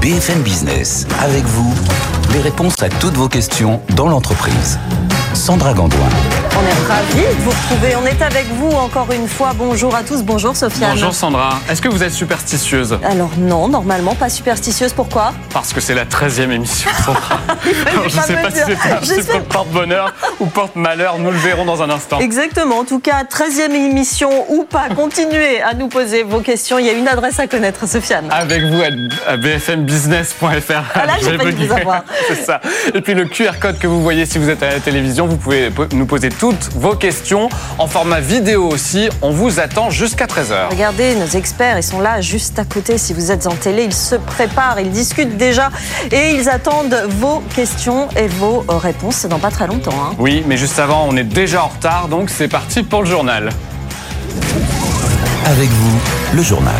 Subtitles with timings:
[0.00, 1.74] BFM Business, avec vous,
[2.32, 4.78] les réponses à toutes vos questions dans l'entreprise.
[5.34, 6.08] Sandra Gandoin.
[6.58, 7.96] On est ravis de vous retrouver.
[8.02, 9.52] On est avec vous encore une fois.
[9.54, 10.22] Bonjour à tous.
[10.22, 10.92] Bonjour Sofiane.
[10.92, 11.60] Bonjour Sandra.
[11.68, 14.94] Est-ce que vous êtes superstitieuse Alors non, normalement pas superstitieuse.
[14.94, 15.34] Pourquoi?
[15.52, 17.40] Parce que c'est la 13e émission Sandra.
[18.08, 18.50] je ne sais pas
[19.02, 21.18] si c'est porte-bonheur ou porte-malheur.
[21.18, 22.20] Nous le verrons dans un instant.
[22.20, 22.78] Exactement.
[22.78, 26.78] En tout cas, 13e émission ou pas, continuez à nous poser vos questions.
[26.78, 28.28] Il y a une adresse à connaître, Sofiane.
[28.30, 28.80] Avec vous
[29.26, 30.72] à bfmbusiness.fr.
[30.94, 32.04] Ah là, j'ai pas vous avoir.
[32.28, 32.62] c'est ça.
[32.94, 35.36] Et puis le QR code que vous voyez si vous êtes à la télévision, vous
[35.36, 39.08] pouvez nous poser toutes vos questions en format vidéo aussi.
[39.20, 40.70] On vous attend jusqu'à 13h.
[40.70, 42.98] Regardez, nos experts, ils sont là juste à côté.
[42.98, 45.70] Si vous êtes en télé, ils se préparent, ils discutent déjà
[46.12, 49.16] et ils attendent vos questions et vos réponses.
[49.16, 49.90] C'est dans pas très longtemps.
[50.00, 50.14] Hein.
[50.20, 53.50] Oui, mais juste avant, on est déjà en retard, donc c'est parti pour le journal.
[55.46, 55.98] Avec vous,
[56.32, 56.74] le journal.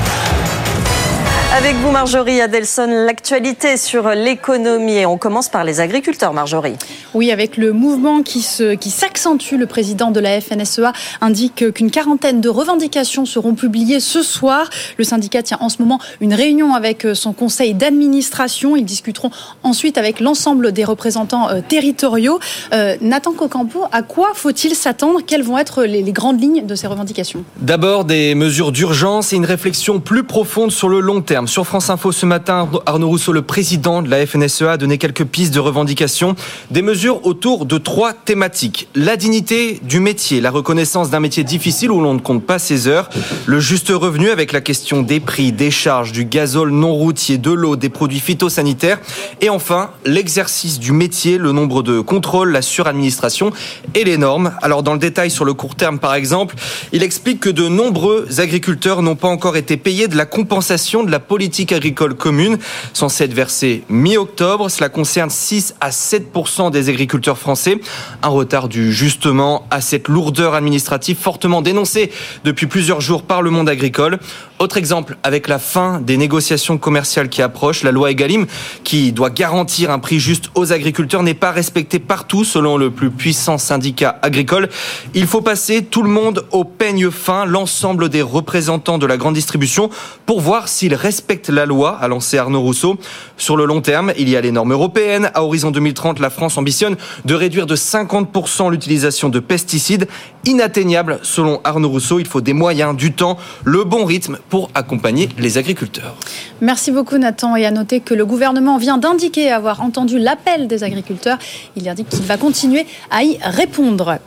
[1.56, 5.06] Avec vous, Marjorie Adelson, l'actualité sur l'économie.
[5.06, 6.74] on commence par les agriculteurs, Marjorie.
[7.14, 12.42] Oui, avec le mouvement qui s'accentue, qui le président de la FNSEA indique qu'une quarantaine
[12.42, 14.68] de revendications seront publiées ce soir.
[14.98, 18.76] Le syndicat tient en ce moment une réunion avec son conseil d'administration.
[18.76, 19.30] Ils discuteront
[19.62, 22.38] ensuite avec l'ensemble des représentants euh, territoriaux.
[22.74, 25.20] Euh, Nathan Cocampo, à quoi faut-il s'attendre?
[25.26, 27.44] Quelles vont être les, les grandes lignes de ces revendications?
[27.56, 31.45] D'abord, des mesures d'urgence et une réflexion plus profonde sur le long terme.
[31.46, 35.24] Sur France Info ce matin, Arnaud Rousseau, le président de la FNSEA, a donné quelques
[35.24, 36.34] pistes de revendication.
[36.72, 38.88] Des mesures autour de trois thématiques.
[38.96, 42.88] La dignité du métier, la reconnaissance d'un métier difficile où l'on ne compte pas ses
[42.88, 43.10] heures,
[43.46, 47.52] le juste revenu avec la question des prix, des charges, du gazole non routier, de
[47.52, 48.98] l'eau, des produits phytosanitaires.
[49.40, 53.52] Et enfin, l'exercice du métier, le nombre de contrôles, la suradministration
[53.94, 54.52] et les normes.
[54.62, 56.56] Alors dans le détail sur le court terme par exemple,
[56.92, 61.10] il explique que de nombreux agriculteurs n'ont pas encore été payés de la compensation de
[61.10, 62.56] la politique agricole commune,
[62.94, 64.70] censée être versée mi-octobre.
[64.70, 67.78] Cela concerne 6 à 7% des agriculteurs français.
[68.22, 72.10] Un retard dû justement à cette lourdeur administrative fortement dénoncée
[72.44, 74.18] depuis plusieurs jours par le monde agricole.
[74.58, 78.46] Autre exemple, avec la fin des négociations commerciales qui approchent, la loi Egalim,
[78.84, 83.10] qui doit garantir un prix juste aux agriculteurs, n'est pas respectée partout selon le plus
[83.10, 84.70] puissant syndicat agricole.
[85.12, 89.34] Il faut passer tout le monde au peigne fin, l'ensemble des représentants de la grande
[89.34, 89.90] distribution,
[90.24, 92.96] pour voir s'ils respectent la loi, a lancé Arnaud Rousseau.
[93.36, 95.30] Sur le long terme, il y a les normes européennes.
[95.34, 96.96] À horizon 2030, la France ambitionne
[97.26, 100.08] de réduire de 50% l'utilisation de pesticides.
[100.46, 105.28] Inatteignable, selon Arnaud Rousseau, il faut des moyens, du temps, le bon rythme pour accompagner
[105.38, 106.16] les agriculteurs.
[106.60, 110.84] Merci beaucoup Nathan et à noter que le gouvernement vient d'indiquer avoir entendu l'appel des
[110.84, 111.38] agriculteurs.
[111.76, 114.18] Il indique qu'il va continuer à y répondre.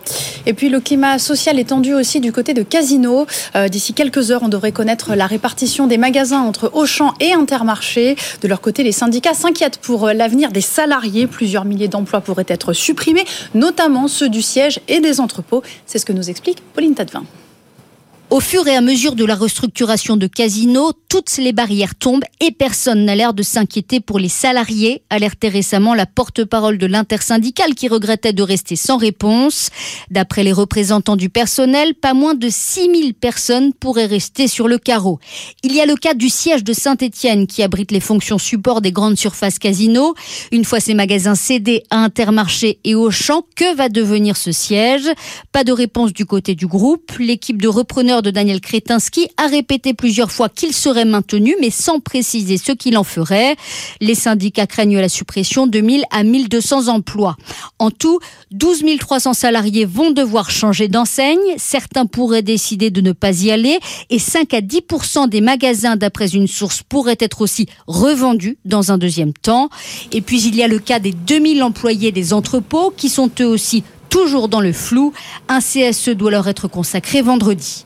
[0.45, 3.25] Et puis le climat social est tendu aussi du côté de Casino.
[3.55, 8.15] Euh, d'ici quelques heures, on devrait connaître la répartition des magasins entre Auchan et Intermarché.
[8.41, 11.27] De leur côté, les syndicats s'inquiètent pour l'avenir des salariés.
[11.27, 15.63] Plusieurs milliers d'emplois pourraient être supprimés, notamment ceux du siège et des entrepôts.
[15.85, 17.23] C'est ce que nous explique Pauline Tadevin.
[18.31, 22.51] Au fur et à mesure de la restructuration de Casino, toutes les barrières tombent et
[22.51, 27.87] personne n'a l'air de s'inquiéter pour les salariés, alertait récemment la porte-parole de l'intersyndicale qui
[27.87, 29.71] regrettait de rester sans réponse.
[30.11, 35.17] D'après les représentants du personnel, pas moins de 6000 personnes pourraient rester sur le carreau.
[35.63, 38.91] Il y a le cas du siège de Saint-Étienne qui abrite les fonctions support des
[38.91, 40.13] grandes surfaces Casino.
[40.51, 45.09] Une fois ces magasins cédés à Intermarché et Auchan, que va devenir ce siège?
[45.51, 47.11] Pas de réponse du côté du groupe.
[47.17, 51.99] L'équipe de repreneurs de Daniel Kretinsky a répété plusieurs fois qu'il serait maintenu, mais sans
[51.99, 53.55] préciser ce qu'il en ferait.
[54.01, 57.35] Les syndicats craignent la suppression de 1000 à 1200 emplois.
[57.79, 58.19] En tout,
[58.51, 61.39] 12 300 salariés vont devoir changer d'enseigne.
[61.57, 64.81] Certains pourraient décider de ne pas y aller et 5 à 10
[65.29, 69.69] des magasins, d'après une source, pourraient être aussi revendus dans un deuxième temps.
[70.11, 73.47] Et puis il y a le cas des 2000 employés des entrepôts qui sont eux
[73.47, 75.13] aussi toujours dans le flou.
[75.47, 77.85] Un CSE doit leur être consacré vendredi.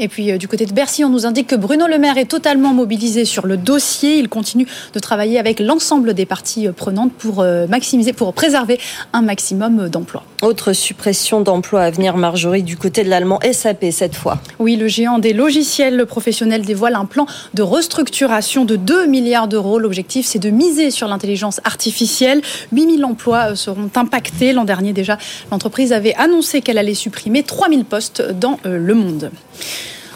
[0.00, 2.24] Et puis euh, du côté de Bercy, on nous indique que Bruno Le Maire est
[2.24, 4.18] totalement mobilisé sur le dossier.
[4.18, 8.80] Il continue de travailler avec l'ensemble des parties euh, prenantes pour euh, maximiser, pour préserver
[9.12, 10.24] un maximum d'emplois.
[10.42, 14.38] Autre suppression d'emplois à venir, Marjorie, du côté de l'allemand SAP cette fois.
[14.58, 19.78] Oui, le géant des logiciels professionnels dévoile un plan de restructuration de 2 milliards d'euros.
[19.78, 22.42] L'objectif, c'est de miser sur l'intelligence artificielle.
[22.72, 24.52] 8000 emplois seront impactés.
[24.52, 25.18] L'an dernier déjà,
[25.50, 29.30] l'entreprise avait annoncé qu'elle allait supprimer 3000 postes dans le monde.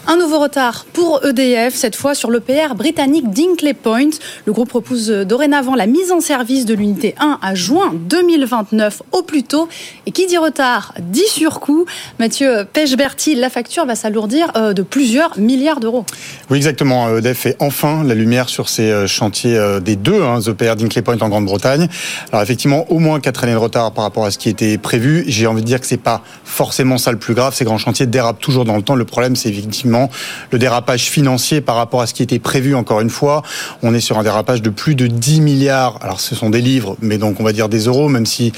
[0.07, 4.09] Un nouveau retard pour EDF, cette fois sur l'EPR britannique Dinkley Point.
[4.45, 9.21] Le groupe propose dorénavant la mise en service de l'unité 1 à juin 2029 au
[9.21, 9.67] plus tôt.
[10.05, 11.85] Et qui dit retard dit surcoût.
[12.17, 16.05] Mathieu Pechberti, la facture va s'alourdir euh, de plusieurs milliards d'euros.
[16.49, 17.17] Oui, exactement.
[17.17, 21.01] EDF fait enfin la lumière sur ces euh, chantiers euh, des deux, hein, EPR Dinkley
[21.01, 21.87] Point en Grande-Bretagne.
[22.31, 25.23] Alors effectivement, au moins 4 années de retard par rapport à ce qui était prévu.
[25.27, 27.53] J'ai envie de dire que c'est pas forcément ça le plus grave.
[27.53, 28.95] Ces grands chantiers dérapent toujours dans le temps.
[28.95, 32.75] Le problème, c'est effectivement le dérapage financier par rapport à ce qui était prévu.
[32.75, 33.43] Encore une fois,
[33.83, 35.99] on est sur un dérapage de plus de 10 milliards.
[36.01, 38.51] Alors, ce sont des livres, mais donc on va dire des euros, même si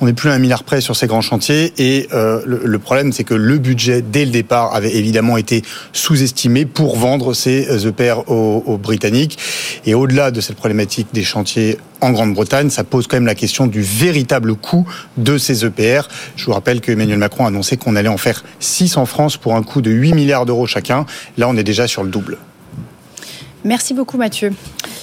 [0.00, 1.72] on n'est plus à un milliard près sur ces grands chantiers.
[1.78, 5.62] Et euh, le, problème, c'est que le budget, dès le départ, avait évidemment été
[5.92, 9.38] sous-estimé pour vendre ces EPR aux, aux Britanniques.
[9.86, 13.66] Et au-delà de cette problématique des chantiers en Grande-Bretagne, ça pose quand même la question
[13.66, 14.86] du véritable coût
[15.16, 16.08] de ces EPR.
[16.36, 19.36] Je vous rappelle que Emmanuel Macron a annoncé qu'on allait en faire 6 en France
[19.36, 21.06] pour un coût de 8 milliards d'euros chacun.
[21.36, 22.38] Là, on est déjà sur le double.
[23.64, 24.52] Merci beaucoup Mathieu.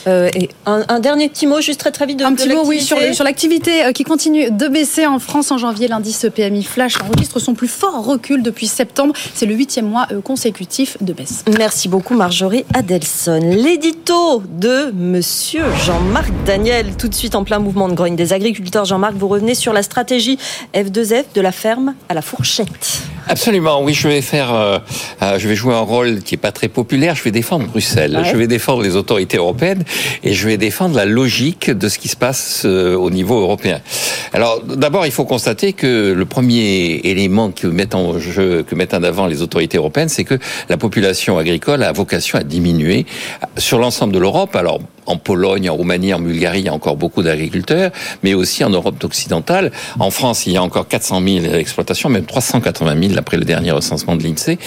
[0.07, 2.81] Euh, et un, dernier petit mot, juste très très vite de Un petit mot, oui,
[2.81, 5.87] sur, sur l'activité euh, qui continue de baisser en France en janvier.
[5.87, 9.13] L'indice PMI Flash enregistre son plus fort recul depuis septembre.
[9.33, 11.43] C'est le huitième mois euh, consécutif de baisse.
[11.57, 13.39] Merci beaucoup Marjorie Adelson.
[13.41, 18.85] L'édito de Monsieur Jean-Marc Daniel, tout de suite en plein mouvement de grogne des agriculteurs.
[18.85, 20.37] Jean-Marc, vous revenez sur la stratégie
[20.73, 23.01] F2F de la ferme à la fourchette.
[23.27, 24.81] Absolument, oui, je vais faire,
[25.21, 27.15] je vais jouer un rôle qui est pas très populaire.
[27.15, 29.83] Je vais défendre Bruxelles, je vais défendre les autorités européennes
[30.23, 33.81] et je vais défendre la logique de ce qui se passe euh, au niveau européen.
[34.33, 38.93] Alors d'abord, il faut constater que le premier élément que mettent en jeu, que mettent
[38.93, 40.37] en avant les autorités européennes, c'est que
[40.69, 43.05] la population agricole a vocation à diminuer
[43.57, 44.55] sur l'ensemble de l'Europe.
[44.55, 47.91] Alors en Pologne, en Roumanie, en Bulgarie, il y a encore beaucoup d'agriculteurs,
[48.23, 49.71] mais aussi en Europe occidentale.
[49.99, 53.71] En France, il y a encore 400 000 exploitations, même 380 000 après le dernier
[53.71, 54.57] recensement de l'INSEE.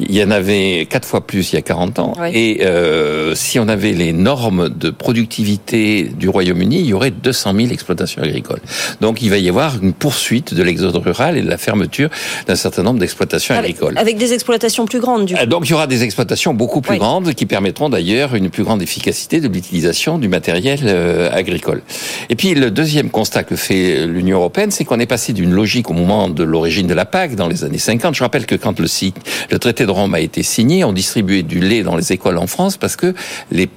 [0.00, 2.12] Il y en avait quatre fois plus il y a 40 ans.
[2.32, 7.54] Et euh, si on avait les normes de productivité du Royaume-Uni, il y aurait 200
[7.54, 8.60] 000 exploitations agricoles.
[9.00, 12.10] Donc il va y avoir une poursuite de l'exode rural et de la fermeture
[12.46, 13.96] d'un certain nombre d'exploitations agricoles.
[13.98, 15.46] Avec des exploitations plus grandes, du coup.
[15.46, 18.82] Donc il y aura des exploitations beaucoup plus grandes qui permettront d'ailleurs une plus grande
[18.82, 19.83] efficacité de l'utilisation
[20.18, 21.82] du matériel euh, agricole.
[22.30, 25.90] Et puis le deuxième constat que fait l'Union européenne, c'est qu'on est passé d'une logique
[25.90, 28.14] au moment de l'origine de la PAC dans les années 50.
[28.14, 31.82] Je rappelle que quand le, traité de Rome a été signé, on distribuait du lait
[31.82, 33.14] dans les écoles en France parce que
[33.50, 33.68] les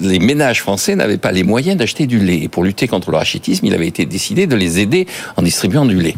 [0.00, 2.38] les ménages français n'avaient pas les moyens d'acheter du lait.
[2.42, 5.84] Et pour lutter contre le rachitisme, il avait été décidé de les aider en distribuant
[5.84, 6.16] du lait.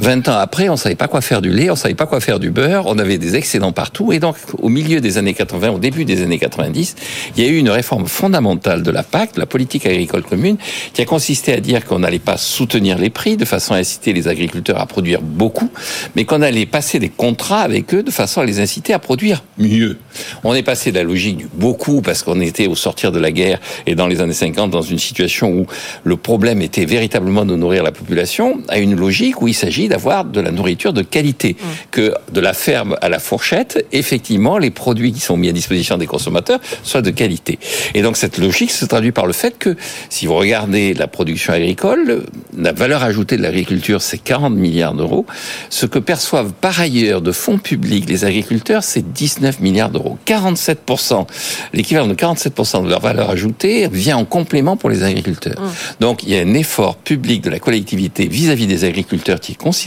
[0.00, 2.38] 20 ans après, on savait pas quoi faire du lait, on savait pas quoi faire
[2.40, 4.12] du beurre, on avait des excédents partout.
[4.12, 6.96] Et donc, au milieu des années 80, au début des années 90,
[7.36, 10.56] il y a eu une réforme fondamentale de la PAC, de la politique agricole commune,
[10.94, 14.14] qui a consisté à dire qu'on n'allait pas soutenir les prix de façon à inciter
[14.14, 15.70] les agriculteurs à produire beaucoup,
[16.16, 19.44] mais qu'on allait passer des contrats avec eux de façon à les inciter à produire
[19.58, 19.98] mieux.
[20.44, 23.32] On est passé de la logique du beaucoup parce qu'on était au sortir de la
[23.32, 25.66] guerre et dans les années 50 dans une situation où
[26.04, 30.24] le problème était véritablement de nourrir la population à une logique où il s'agit d'avoir
[30.24, 31.64] de la nourriture de qualité, mmh.
[31.90, 35.98] que de la ferme à la fourchette, effectivement, les produits qui sont mis à disposition
[35.98, 37.58] des consommateurs soient de qualité.
[37.94, 39.76] Et donc cette logique se traduit par le fait que
[40.08, 42.24] si vous regardez la production agricole,
[42.56, 45.26] la valeur ajoutée de l'agriculture, c'est 40 milliards d'euros.
[45.70, 50.18] Ce que perçoivent par ailleurs de fonds publics les agriculteurs, c'est 19 milliards d'euros.
[50.26, 51.26] 47%,
[51.72, 55.60] l'équivalent de 47% de leur valeur ajoutée vient en complément pour les agriculteurs.
[55.60, 55.68] Mmh.
[56.00, 59.52] Donc il y a un effort public de la collectivité vis-à-vis -vis des agriculteurs qui
[59.52, 59.79] est considérable.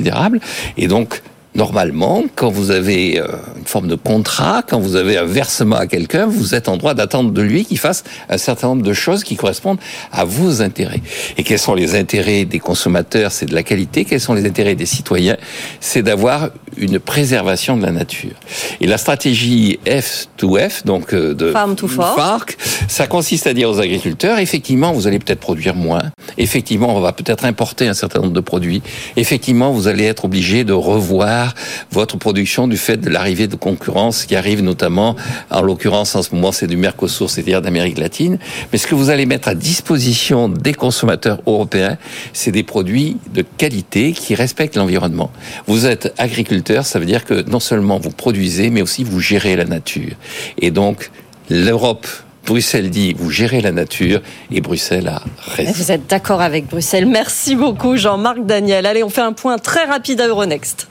[0.77, 1.21] Et donc,
[1.55, 3.27] normalement, quand vous avez euh,
[3.57, 6.93] une forme de contrat, quand vous avez un versement à quelqu'un, vous êtes en droit
[6.93, 9.79] d'attendre de lui qu'il fasse un certain nombre de choses qui correspondent
[10.11, 11.01] à vos intérêts.
[11.37, 14.05] Et quels sont les intérêts des consommateurs C'est de la qualité.
[14.05, 15.37] Quels sont les intérêts des citoyens
[15.79, 18.33] C'est d'avoir une préservation de la nature.
[18.81, 23.79] Et la stratégie F2F, donc euh, de Farm to Fork, ça consiste à dire aux
[23.79, 26.01] agriculteurs, effectivement, vous allez peut-être produire moins.
[26.37, 28.81] Effectivement, on va peut-être importer un certain nombre de produits.
[29.17, 31.42] Effectivement, vous allez être obligé de revoir
[31.91, 35.15] votre production du fait de l'arrivée de concurrence qui arrive notamment,
[35.49, 38.37] en l'occurrence en ce moment c'est du Mercosur, c'est-à-dire d'Amérique latine.
[38.71, 41.97] Mais ce que vous allez mettre à disposition des consommateurs européens,
[42.33, 45.31] c'est des produits de qualité qui respectent l'environnement.
[45.67, 49.55] Vous êtes agriculteur, ça veut dire que non seulement vous produisez, mais aussi vous gérez
[49.55, 50.13] la nature.
[50.59, 51.11] Et donc,
[51.49, 52.07] l'Europe
[52.45, 54.21] Bruxelles dit vous gérez la nature
[54.51, 55.21] et Bruxelles a
[55.55, 55.71] raison.
[55.75, 57.05] Vous êtes d'accord avec Bruxelles.
[57.05, 58.85] Merci beaucoup Jean-Marc Daniel.
[58.85, 60.87] Allez, on fait un point très rapide à Euronext.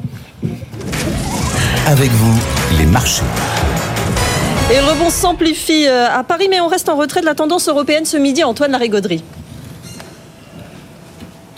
[1.86, 2.40] Avec vous,
[2.78, 3.22] les marchés.
[4.70, 7.68] Et le rebond s'amplifie euh, à Paris, mais on reste en retrait de la tendance
[7.68, 8.42] européenne ce midi.
[8.42, 9.22] Antoine Larigauderie.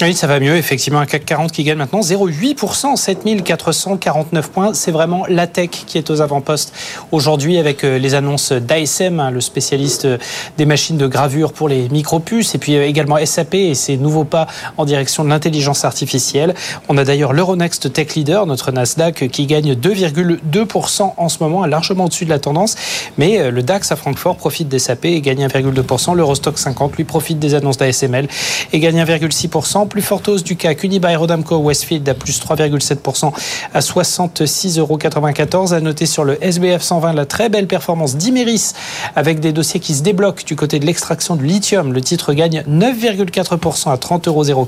[0.03, 0.57] Oui, ça va mieux.
[0.57, 4.75] Effectivement, un CAC 40 qui gagne maintenant 0,8%, 7449 points.
[4.75, 6.75] C'est vraiment la tech qui est aux avant-postes
[7.13, 10.19] aujourd'hui avec euh, les annonces d'ASM, hein, le spécialiste euh,
[10.59, 14.25] des machines de gravure pour les micropuces, et puis euh, également SAP et ses nouveaux
[14.25, 14.49] pas
[14.79, 16.57] en direction de l'intelligence artificielle.
[16.89, 22.07] On a d'ailleurs l'Euronext Tech Leader, notre Nasdaq, qui gagne 2,2% en ce moment, largement
[22.07, 22.75] au-dessus de la tendance.
[23.17, 26.17] Mais le DAX à Francfort profite des SAP et gagne 1,2%.
[26.17, 28.27] L'Eurostock 50, lui, profite des annonces d'ASML
[28.73, 33.33] et gagne 1,6% plus forte hausse du CAC Unibail-Rodamco Westfield à plus 3,7%
[33.73, 35.73] à 66,94 euros.
[35.73, 38.73] À noter sur le SBF 120 la très belle performance d'Imeris
[39.15, 41.93] avec des dossiers qui se débloquent du côté de l'extraction de lithium.
[41.93, 44.67] Le titre gagne 9,4% à 30,04 euros.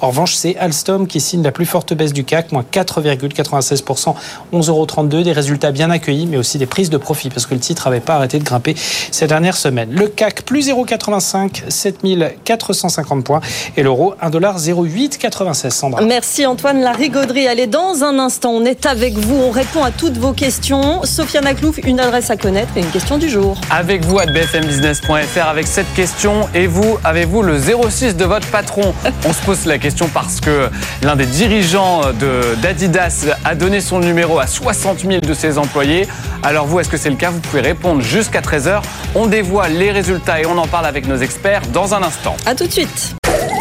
[0.00, 4.16] En revanche, c'est Alstom qui signe la plus forte baisse du CAC, moins 4,96%,
[4.52, 5.22] 11,32 euros.
[5.22, 8.00] Des résultats bien accueillis, mais aussi des prises de profit parce que le titre n'avait
[8.00, 8.74] pas arrêté de grimper
[9.12, 9.92] ces dernières semaines.
[9.92, 13.40] Le CAC plus 0,85, 7450 points
[13.76, 16.02] et l'euro 1,08 96 Sandra.
[16.02, 17.48] Merci Antoine Larigauderie.
[17.48, 19.36] Allez, dans un instant, on est avec vous.
[19.36, 21.02] On répond à toutes vos questions.
[21.04, 23.56] Sofiane Aklouf, une adresse à connaître et une question du jour.
[23.70, 26.48] Avec vous à bfmbusiness.fr avec cette question.
[26.54, 28.94] Et vous, avez-vous le 06 de votre patron?
[29.26, 30.68] On se pose la question parce que
[31.02, 32.00] l'un des dirigeants
[32.62, 36.06] d'Adidas a donné son numéro à 60 000 de ses employés.
[36.42, 37.30] Alors vous, est-ce que c'est le cas?
[37.30, 38.82] Vous pouvez répondre jusqu'à 13h.
[39.14, 42.36] On dévoile les résultats et on en parle avec nos experts dans un instant.
[42.46, 43.14] A tout de suite.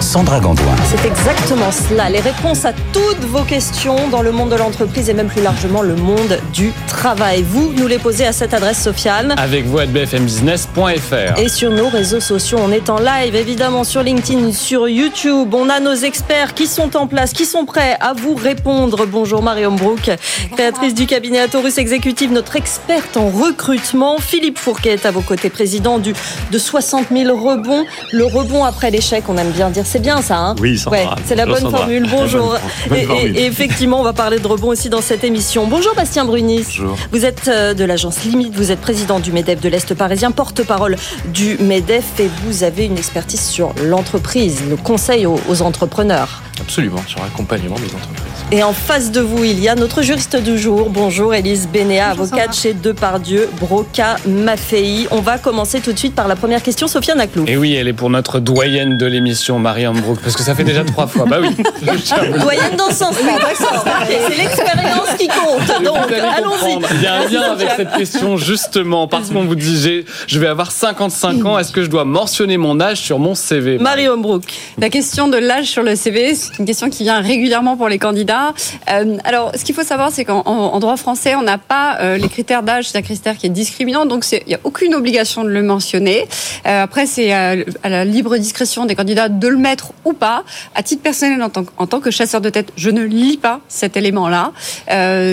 [0.00, 0.74] Sandra Gandoin.
[0.86, 5.14] C'est exactement cela, les réponses à toutes vos questions dans le monde de l'entreprise et
[5.14, 7.42] même plus largement le monde du travail.
[7.42, 9.34] Vous nous les posez à cette adresse, Sofiane.
[9.36, 11.38] Avec vous à bfmbusiness.fr.
[11.38, 15.52] Et sur nos réseaux sociaux, on est en live évidemment sur LinkedIn, sur YouTube.
[15.54, 19.06] On a nos experts qui sont en place, qui sont prêts à vous répondre.
[19.06, 20.10] Bonjour Marion Brook,
[20.52, 24.18] créatrice du cabinet Atorus Exécutif, notre experte en recrutement.
[24.18, 26.14] Philippe Fourquet est à vos côtés, président du,
[26.50, 27.84] de 60 000 rebonds.
[28.12, 31.34] Le rebond après l'échec, on aime bien dire c'est bien ça, hein Oui, ouais, C'est
[31.34, 32.06] la bonne formule.
[32.08, 32.56] Bonjour.
[32.94, 35.66] et, effectivement, on va parler de rebond aussi dans cette émission.
[35.66, 36.62] Bonjour Bastien Brunis.
[36.64, 36.96] Bonjour.
[37.10, 40.94] Vous êtes euh, de l'agence Limite, vous êtes président du MEDEF de l'Est parisien, porte-parole
[41.34, 46.40] du MEDEF et vous avez une expertise sur l'entreprise, le conseil aux entrepreneurs.
[46.60, 48.30] Absolument, sur l'accompagnement des entreprises.
[48.52, 50.90] Et en face de vous, il y a notre juriste du jour.
[50.90, 55.06] Bonjour, Élise Bénéa, avocate chez Depardieu, Broca Maffei.
[55.10, 57.44] On va commencer tout de suite par la première question, Sophia Naclou.
[57.46, 60.64] Et oui, elle est pour notre doyenne de l'émission, Marianne Brook, parce que ça fait
[60.64, 61.26] déjà trois fois.
[61.26, 61.50] Bah oui.
[62.40, 63.38] doyenne dans ce sens-là,
[64.08, 65.84] C'est l'expérience qui compte.
[65.84, 66.78] Donc, allons-y.
[66.96, 70.48] Il y a un lien avec cette question, justement, parce qu'on vous dit, je vais
[70.48, 74.44] avoir 55 ans, est-ce que je dois mentionner mon âge sur mon CV Marion Brook.
[74.78, 77.98] La question de l'âge sur le CV, c'est une question qui vient régulièrement pour les
[77.98, 78.54] candidats.
[78.90, 82.28] Euh, alors, ce qu'il faut savoir, c'est qu'en droit français, on n'a pas euh, les
[82.28, 85.48] critères d'âge, c'est un critère qui est discriminant, donc il n'y a aucune obligation de
[85.48, 86.26] le mentionner.
[86.66, 90.44] Euh, après, c'est à, la libre discrétion des candidats de le mettre ou pas.
[90.74, 93.60] À titre personnel, en tant, en tant que chasseur de tête, je ne lis pas
[93.68, 94.52] cet élément-là.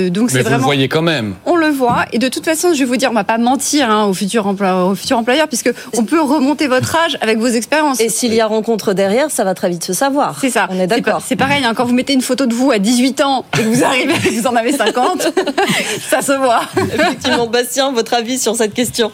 [0.10, 0.58] donc c'est vraiment.
[0.58, 1.36] Vous le voyez quand même.
[1.46, 3.90] On le voit, et de toute façon, je vais vous dire, on va pas mentir
[3.90, 7.48] hein, au futur employeur, au futur employeur, puisque on peut remonter votre âge avec vos
[7.48, 8.00] expériences.
[8.00, 10.38] Et s'il y a rencontre derrière, ça va très vite se savoir.
[10.40, 10.68] C'est ça.
[10.70, 11.07] On est d'accord.
[11.26, 13.68] C'est pareil, hein, quand vous mettez une photo de vous à 18 ans et que
[13.68, 15.28] vous arrivez et que vous en avez 50,
[16.10, 16.62] ça se voit.
[16.78, 19.12] Effectivement, Bastien, votre avis sur cette question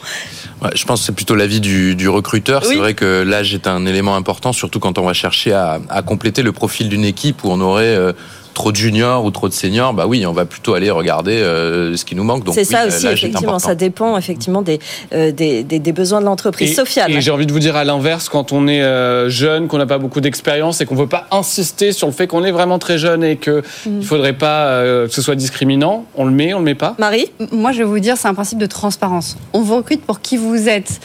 [0.75, 2.63] je pense que c'est plutôt l'avis du, du recruteur.
[2.63, 6.01] C'est vrai que l'âge est un élément important, surtout quand on va chercher à, à
[6.01, 8.13] compléter le profil d'une équipe où on aurait euh,
[8.53, 11.95] trop de juniors ou trop de seniors, bah oui, on va plutôt aller regarder euh,
[11.97, 12.43] ce qui nous manque.
[12.53, 14.79] C'est ça aussi, effectivement, ça dépend effectivement des,
[15.13, 16.75] euh, des, des, besoins de l'entreprise.
[16.75, 17.09] Sophia.
[17.09, 19.85] Et j'ai envie de vous dire à l'inverse, quand on est euh, jeune, qu'on n'a
[19.85, 22.79] pas beaucoup d'expérience et qu'on ne veut pas insister sur le fait qu'on est vraiment
[22.79, 23.97] très jeune et qu'il mm.
[23.99, 26.95] ne faudrait pas que ce soit discriminant, on le met, on le met pas?
[26.99, 29.37] Marie Moi, je vais vous dire, c'est un principe de transparence.
[29.53, 30.99] On vous recrute pour qui vous êtes.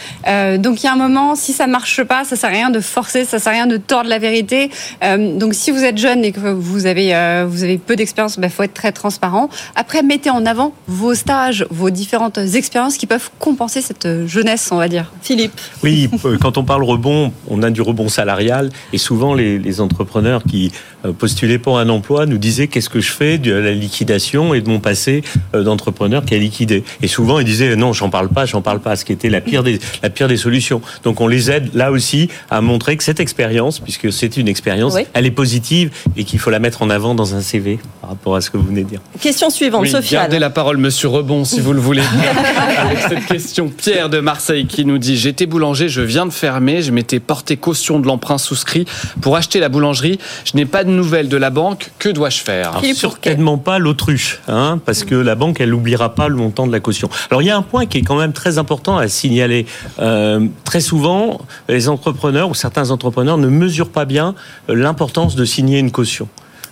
[0.58, 2.80] donc il y a un moment, si ça marche pas, ça sert à rien de
[2.80, 4.70] forcer, ça sert à rien de tordre la vérité.
[5.02, 7.12] donc si vous êtes jeune et que vous avez
[7.44, 9.48] vous avez peu d'expérience, il bah, faut être très transparent.
[9.74, 14.76] Après, mettez en avant vos stages, vos différentes expériences qui peuvent compenser cette jeunesse, on
[14.76, 15.12] va dire.
[15.22, 15.60] Philippe.
[15.82, 19.80] Oui, euh, quand on parle rebond, on a du rebond salarial et souvent les, les
[19.80, 20.72] entrepreneurs qui
[21.04, 24.60] euh, postulaient pour un emploi nous disaient qu'est-ce que je fais de la liquidation et
[24.60, 25.22] de mon passé
[25.54, 26.84] euh, d'entrepreneur qui a liquidé?
[27.02, 29.40] Et souvent ils disaient non, j'en parle pas, j'en parle pas, ce qui était la
[29.40, 30.80] pire des la pire des solutions.
[31.04, 34.96] Donc on les aide là aussi à montrer que cette expérience, puisque c'est une expérience,
[35.12, 38.10] elle est positive et qu'il faut la mettre en avant dans dans un CV par
[38.10, 39.00] rapport à ce que vous venez de dire.
[39.20, 40.20] Question suivante, Oui, Sophia.
[40.20, 42.02] Gardez la parole, monsieur Rebond, si vous le voulez.
[42.78, 46.82] Avec cette question, Pierre de Marseille qui nous dit J'étais boulanger, je viens de fermer,
[46.82, 48.86] je m'étais porté caution de l'emprunt souscrit
[49.20, 50.18] pour acheter la boulangerie.
[50.44, 52.70] Je n'ai pas de nouvelles de la banque, que dois-je faire?
[52.70, 56.72] Alors, certainement pas l'autruche, hein, parce que la banque, elle n'oubliera pas le montant de
[56.72, 57.08] la caution.
[57.30, 59.66] Alors, il y a un point qui est quand même très important à signaler.
[59.98, 64.34] Euh, très souvent, les entrepreneurs ou certains entrepreneurs ne mesurent pas bien
[64.68, 66.28] l'importance de signer une caution.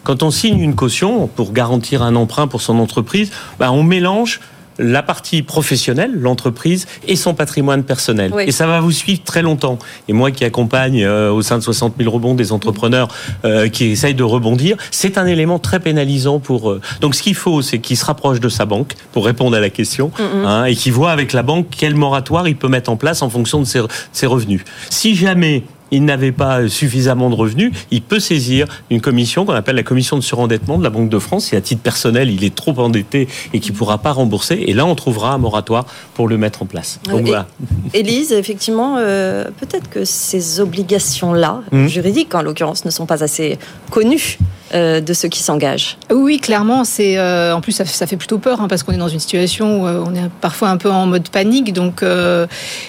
[0.06, 4.38] Quand on signe une caution pour garantir un emprunt pour son entreprise, bah, on mélange
[4.78, 8.30] la partie professionnelle, l'entreprise, et son patrimoine personnel.
[8.32, 8.44] Oui.
[8.46, 9.80] Et ça va vous suivre très longtemps.
[10.06, 13.08] Et moi qui accompagne euh, au sein de 60 000 rebonds des entrepreneurs
[13.44, 16.80] euh, qui essayent de rebondir, c'est un élément très pénalisant pour eux.
[17.00, 19.70] Donc ce qu'il faut, c'est qu'ils se rapprochent de sa banque pour répondre à la
[19.70, 23.22] question, hein, et qu'ils voient avec la banque quel moratoire il peut mettre en place
[23.22, 23.80] en fonction de ses,
[24.12, 24.62] ses revenus.
[24.88, 29.76] Si jamais il n'avait pas suffisamment de revenus, il peut saisir une commission qu'on appelle
[29.76, 31.46] la commission de surendettement de la Banque de France.
[31.46, 34.72] Si à titre personnel, il est trop endetté et qu'il ne pourra pas rembourser, et
[34.72, 36.98] là, on trouvera un moratoire pour le mettre en place.
[37.08, 37.46] Donc Et- voilà.
[37.94, 41.88] Élise, effectivement, euh, peut-être que ces obligations-là, Mhm.
[41.88, 43.58] juridiques en l'occurrence, ne sont pas assez
[43.90, 44.38] connues
[44.76, 45.96] euh, de ceux qui s'engagent.
[46.12, 48.98] Oui, clairement, c'est euh, en plus ça, ça fait plutôt peur hein, parce qu'on est
[48.98, 51.72] dans une situation où euh, on est parfois un peu en mode panique.
[51.72, 52.46] Donc euh,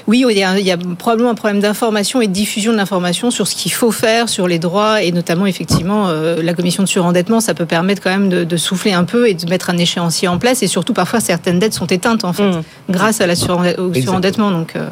[0.08, 2.78] oui, il y, a, il y a probablement un problème d'information et de diffusion de
[2.78, 6.84] l'information sur ce qu'il faut faire, sur les droits et notamment effectivement euh, la commission
[6.84, 9.70] de surendettement, ça peut permettre quand même de, de souffler un peu et de mettre
[9.70, 12.62] un échéancier en place et surtout parfois certaines dettes sont éteintes en fait Mhm.
[12.90, 14.52] grâce à la surende- au surendettement.
[14.52, 14.88] Donc euh,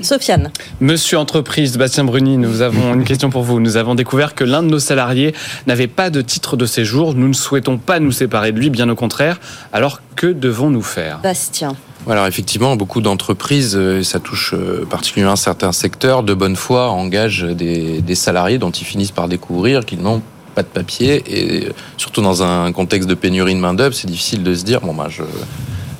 [0.00, 0.50] Sofiane.
[0.80, 3.58] Monsieur Entreprise, Bastien Bruni, nous avons une question pour vous.
[3.60, 5.34] Nous avons découvert que l'un de nos salariés
[5.66, 7.12] n'avait pas de titre de séjour.
[7.14, 9.40] Nous ne souhaitons pas nous séparer de lui, bien au contraire.
[9.72, 11.18] Alors que devons-nous faire?
[11.18, 11.74] Bastien.
[12.08, 16.90] Alors effectivement, beaucoup d'entreprises, euh, et ça touche euh, particulièrement certains secteurs, de bonne foi
[16.90, 20.22] engagent des, des salariés dont ils finissent par découvrir qu'ils n'ont
[20.54, 21.24] pas de papier.
[21.26, 24.80] Et euh, surtout dans un contexte de pénurie de main-d'œuvre, c'est difficile de se dire
[24.80, 25.24] bon, je,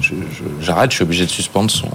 [0.00, 1.90] je- je- j'arrête, je suis obligé de suspendre son,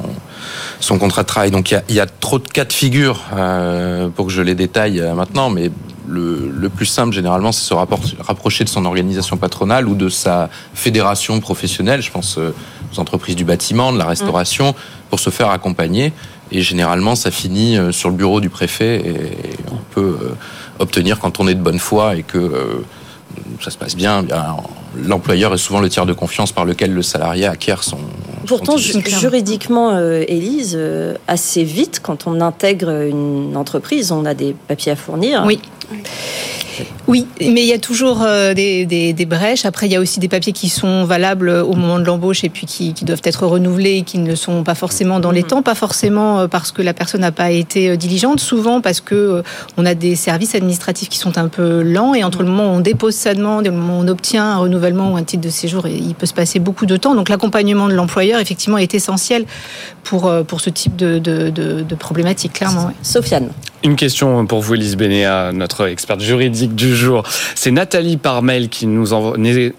[0.82, 1.52] son contrat de travail.
[1.52, 4.34] Donc il y a, il y a trop de cas de figure euh, pour que
[4.34, 5.72] je les détaille maintenant, mais
[6.08, 10.50] le, le plus simple généralement, c'est se rapprocher de son organisation patronale ou de sa
[10.74, 12.02] fédération professionnelle.
[12.02, 12.54] Je pense euh,
[12.94, 14.76] aux entreprises du bâtiment, de la restauration,
[15.10, 16.14] pour se faire accompagner.
[16.52, 20.36] Et généralement, ça finit euh, sur le bureau du préfet et on peut euh,
[20.80, 22.86] obtenir quand on est de bonne foi et que euh,
[23.62, 24.24] ça se passe bien.
[24.24, 24.58] bien,
[24.96, 27.98] L'employeur est souvent le tiers de confiance par lequel le salarié acquiert son.
[28.46, 34.34] Pourtant, son juridiquement, euh, Élise, euh, assez vite, quand on intègre une entreprise, on a
[34.34, 35.44] des papiers à fournir.
[35.46, 35.60] Oui.
[35.94, 36.73] Mm-hmm.
[37.08, 39.66] Oui, mais il y a toujours euh, des, des- des brèches.
[39.66, 42.50] Après, il y a aussi des papiers qui sont valables au moment de l'embauche et
[42.50, 45.62] puis qui, qui doivent être renouvelés et qui ne sont pas forcément dans les temps,
[45.62, 49.16] pas forcément euh, parce que la personne n'a pas été euh, diligente, souvent parce que
[49.16, 49.42] euh,
[49.78, 52.76] on a des services administratifs qui sont un peu lents et entre le moment où
[52.78, 55.44] on dépose sa demande et le moment où on obtient un renouvellement ou un titre
[55.44, 57.16] de séjour, il peut se passer beaucoup de temps.
[57.16, 59.46] Donc l'accompagnement de l'employeur, effectivement, est essentiel
[60.04, 62.88] pour, euh, pour ce type de, de, de, de problématique, clairement.
[62.88, 62.94] ouais.
[63.02, 63.50] Sofiane.
[63.84, 67.24] Une question pour vous, Elise Bénéa, notre experte juridique du jour.
[67.56, 69.06] C'est Nathalie par mail qui nous,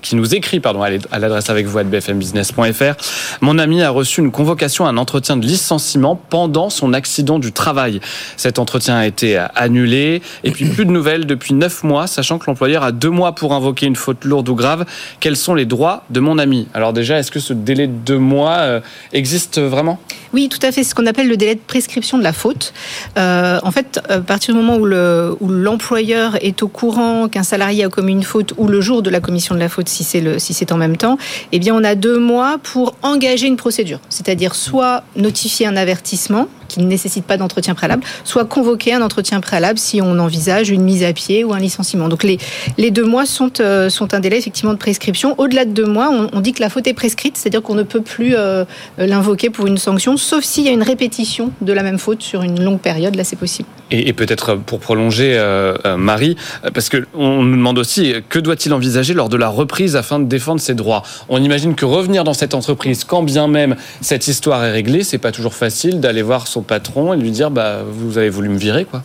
[0.02, 2.94] qui nous écrit pardon, à l'adresse avec vous à bfmbusiness.fr.
[3.40, 7.52] Mon ami a reçu une convocation à un entretien de licenciement pendant son accident du
[7.52, 8.00] travail.
[8.36, 12.46] Cet entretien a été annulé et puis plus de nouvelles depuis neuf mois, sachant que
[12.46, 14.84] l'employeur a deux mois pour invoquer une faute lourde ou grave.
[15.20, 18.18] Quels sont les droits de mon ami Alors déjà, est-ce que ce délai de deux
[18.18, 18.80] mois euh,
[19.12, 19.98] existe vraiment?
[20.34, 20.82] Oui, tout à fait.
[20.82, 22.74] C'est ce qu'on appelle le délai de prescription de la faute.
[23.16, 27.44] Euh, en fait, à partir du moment où le- où l'employeur est au courant qu'un
[27.44, 30.02] salarié a commis une faute ou le jour de la commission de la faute, si
[30.02, 31.18] c'est si c'est en même temps,
[31.52, 34.00] eh bien, on a deux mois pour engager une procédure.
[34.08, 39.40] C'est-à-dire soit notifier un avertissement qui ne nécessite pas d'entretien préalable, soit convoquer un entretien
[39.40, 42.08] préalable si on envisage une mise à pied ou un licenciement.
[42.08, 42.38] Donc les,
[42.78, 45.34] les deux mois sont, euh, sont un délai effectivement de prescription.
[45.38, 48.02] Au-delà de deux mois, on, dit que la faute est prescrite, c'est-à-dire qu'on ne peut
[48.02, 48.64] plus euh,
[48.98, 52.42] l'invoquer pour une sanction, sauf s'il y a une répétition de la même faute sur
[52.42, 53.14] une longue période.
[53.14, 53.68] Là, c'est possible.
[53.90, 58.20] Et, peut-être pour prolonger, euh, euh, Marie, euh, parce que on nous demande aussi euh,
[58.28, 61.02] que doit-il envisager lors de la reprise afin de défendre ses droits?
[61.28, 65.18] On imagine que revenir dans cette entreprise, quand bien même cette histoire est réglée, c'est
[65.18, 68.58] pas toujours facile d'aller voir son patron et lui dire bah vous avez voulu me
[68.58, 69.02] virer quoi.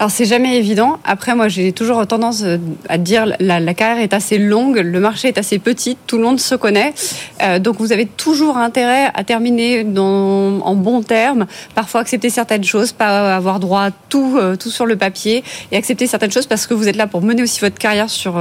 [0.00, 0.98] Alors c'est jamais évident.
[1.04, 2.56] Après moi j'ai toujours tendance euh,
[2.88, 6.24] à dire la, la carrière est assez longue, le marché est assez petit, tout le
[6.24, 6.94] monde se connaît,
[7.42, 11.46] Euh, donc vous avez toujours intérêt à terminer dans, en bons termes.
[11.74, 15.76] Parfois accepter certaines choses, pas avoir droit à tout, euh, tout sur le papier et
[15.76, 18.40] accepter certaines choses parce que vous êtes là pour mener aussi votre carrière sur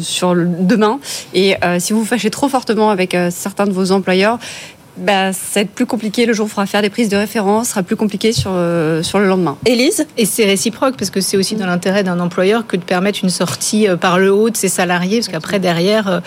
[0.00, 0.98] sur demain.
[1.34, 4.38] Et si vous vous fâchez trop fortement avec certains de vos employeurs
[4.96, 7.16] bah, ça va être plus compliqué le jour où il faudra faire des prises de
[7.16, 9.56] référence, sera plus compliqué sur, euh, sur le lendemain.
[9.64, 10.06] Élise?
[10.16, 13.30] Et c'est réciproque parce que c'est aussi dans l'intérêt d'un employeur que de permettre une
[13.30, 16.20] sortie euh, par le haut de ses salariés parce qu'après derrière, euh,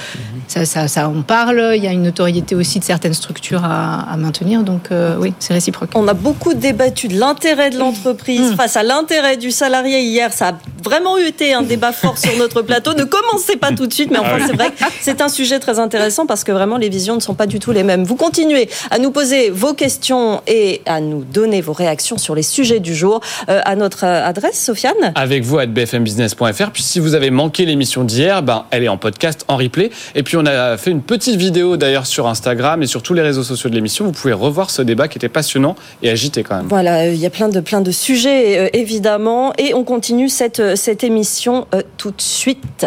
[0.48, 4.12] ça, ça, ça, on parle, il y a une notoriété aussi de certaines structures à,
[4.12, 5.90] à maintenir, donc euh, oui, c'est réciproque.
[5.96, 10.34] On a beaucoup débattu de l'intérêt de l'entreprise face à l'intérêt du salarié hier.
[10.34, 10.54] Ça a
[10.84, 12.94] vraiment eu été un débat fort sur notre plateau.
[12.94, 15.80] Ne commencez pas tout de suite, mais enfin, c'est vrai que c'est un sujet très
[15.80, 18.04] intéressant parce que vraiment les visions ne sont pas du tout les mêmes.
[18.04, 18.59] Vous continuez
[18.90, 22.96] à nous poser vos questions et à nous donner vos réactions sur les sujets du
[22.96, 25.14] jour euh, à notre euh, adresse, Sofiane.
[25.16, 26.72] avec vous à bfmbusiness.fr.
[26.72, 29.92] Puis si vous avez manqué l'émission d'hier, ben, elle est en podcast, en replay.
[30.16, 33.22] Et puis on a fait une petite vidéo d'ailleurs sur Instagram et sur tous les
[33.22, 34.06] réseaux sociaux de l'émission.
[34.06, 36.68] Vous pouvez revoir ce débat qui était passionnant et agité quand même.
[36.68, 39.54] Voilà, euh, il y a plein de, plein de sujets, évidemment.
[39.58, 42.86] Et on continue cette, cette émission euh, tout de suite.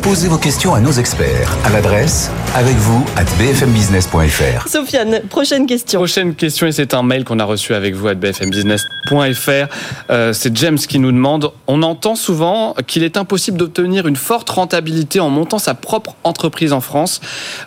[0.00, 4.68] Posez vos questions à nos experts à l'adresse avec vous at bfmbusiness.fr.
[4.68, 6.00] Sofiane, prochaine question.
[6.00, 9.68] Prochaine question, et c'est un mail qu'on a reçu avec vous à bfmbusiness.fr.
[10.10, 14.50] Euh, c'est James qui nous demande On entend souvent qu'il est impossible d'obtenir une forte
[14.50, 17.20] rentabilité en montant sa propre entreprise en France,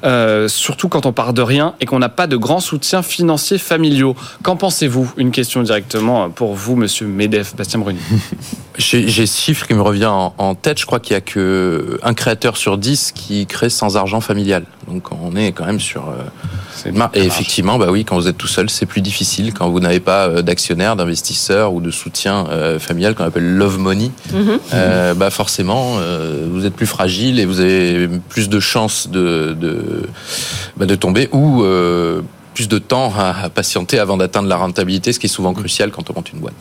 [0.03, 3.57] euh, surtout quand on part de rien et qu'on n'a pas de grands soutiens financiers
[3.57, 4.15] familiaux.
[4.43, 5.11] Qu'en pensez-vous?
[5.17, 7.99] Une question directement pour vous, monsieur Medef, Bastien Bruni.
[8.77, 10.79] J'ai chiffre qui me revient en, en tête.
[10.79, 14.63] Je crois qu'il y a que un créateur sur 10 qui crée sans argent familial.
[14.87, 16.09] Donc on est quand même sur.
[16.09, 19.53] euh, mar- et effectivement, bah oui, quand vous êtes tout seul, c'est plus difficile.
[19.53, 23.77] Quand vous n'avez pas euh, d'actionnaire, d'investisseur ou de soutien euh, familial qu'on appelle love
[23.79, 24.59] money, Mhm.
[24.73, 29.55] euh, bah forcément, euh, vous êtes plus fragile et vous avez plus de chances de
[29.59, 30.07] de,
[30.77, 32.21] bah, de tomber ou euh,
[32.55, 35.91] plus de temps à, à patienter avant d'atteindre la rentabilité, ce qui est souvent crucial
[35.91, 36.55] quand on monte une boîte.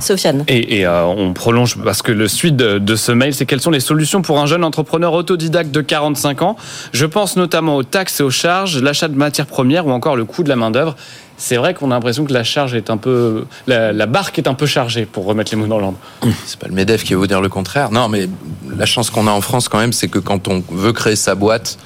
[0.00, 0.44] Sofiane.
[0.46, 3.60] Et, et, euh, on prolonge parce que le suite de, de ce mail, c'est quelles
[3.60, 6.56] sont les solutions pour un jeune entrepreneur autodidacte de 45 ans?
[6.92, 10.24] Je pense notamment aux taxes et aux charges, l'achat de matières premières ou encore le
[10.24, 10.96] coût de la main d'œuvre.
[11.36, 14.46] C'est vrai qu'on a l'impression que la charge est un peu, la, la barque est
[14.48, 15.98] un peu chargée pour remettre les mots dans l'ordre.
[16.44, 17.90] C'est pas le Medef qui va vous dire le contraire.
[17.90, 18.28] Non, mais
[18.76, 21.34] la chance qu'on a en France quand même, c'est que quand on veut créer sa
[21.34, 21.78] boîte,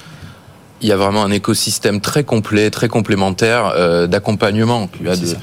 [0.81, 4.89] il y a vraiment un écosystème très complet, très complémentaire euh, d'accompagnement.
[4.99, 5.35] Il y a de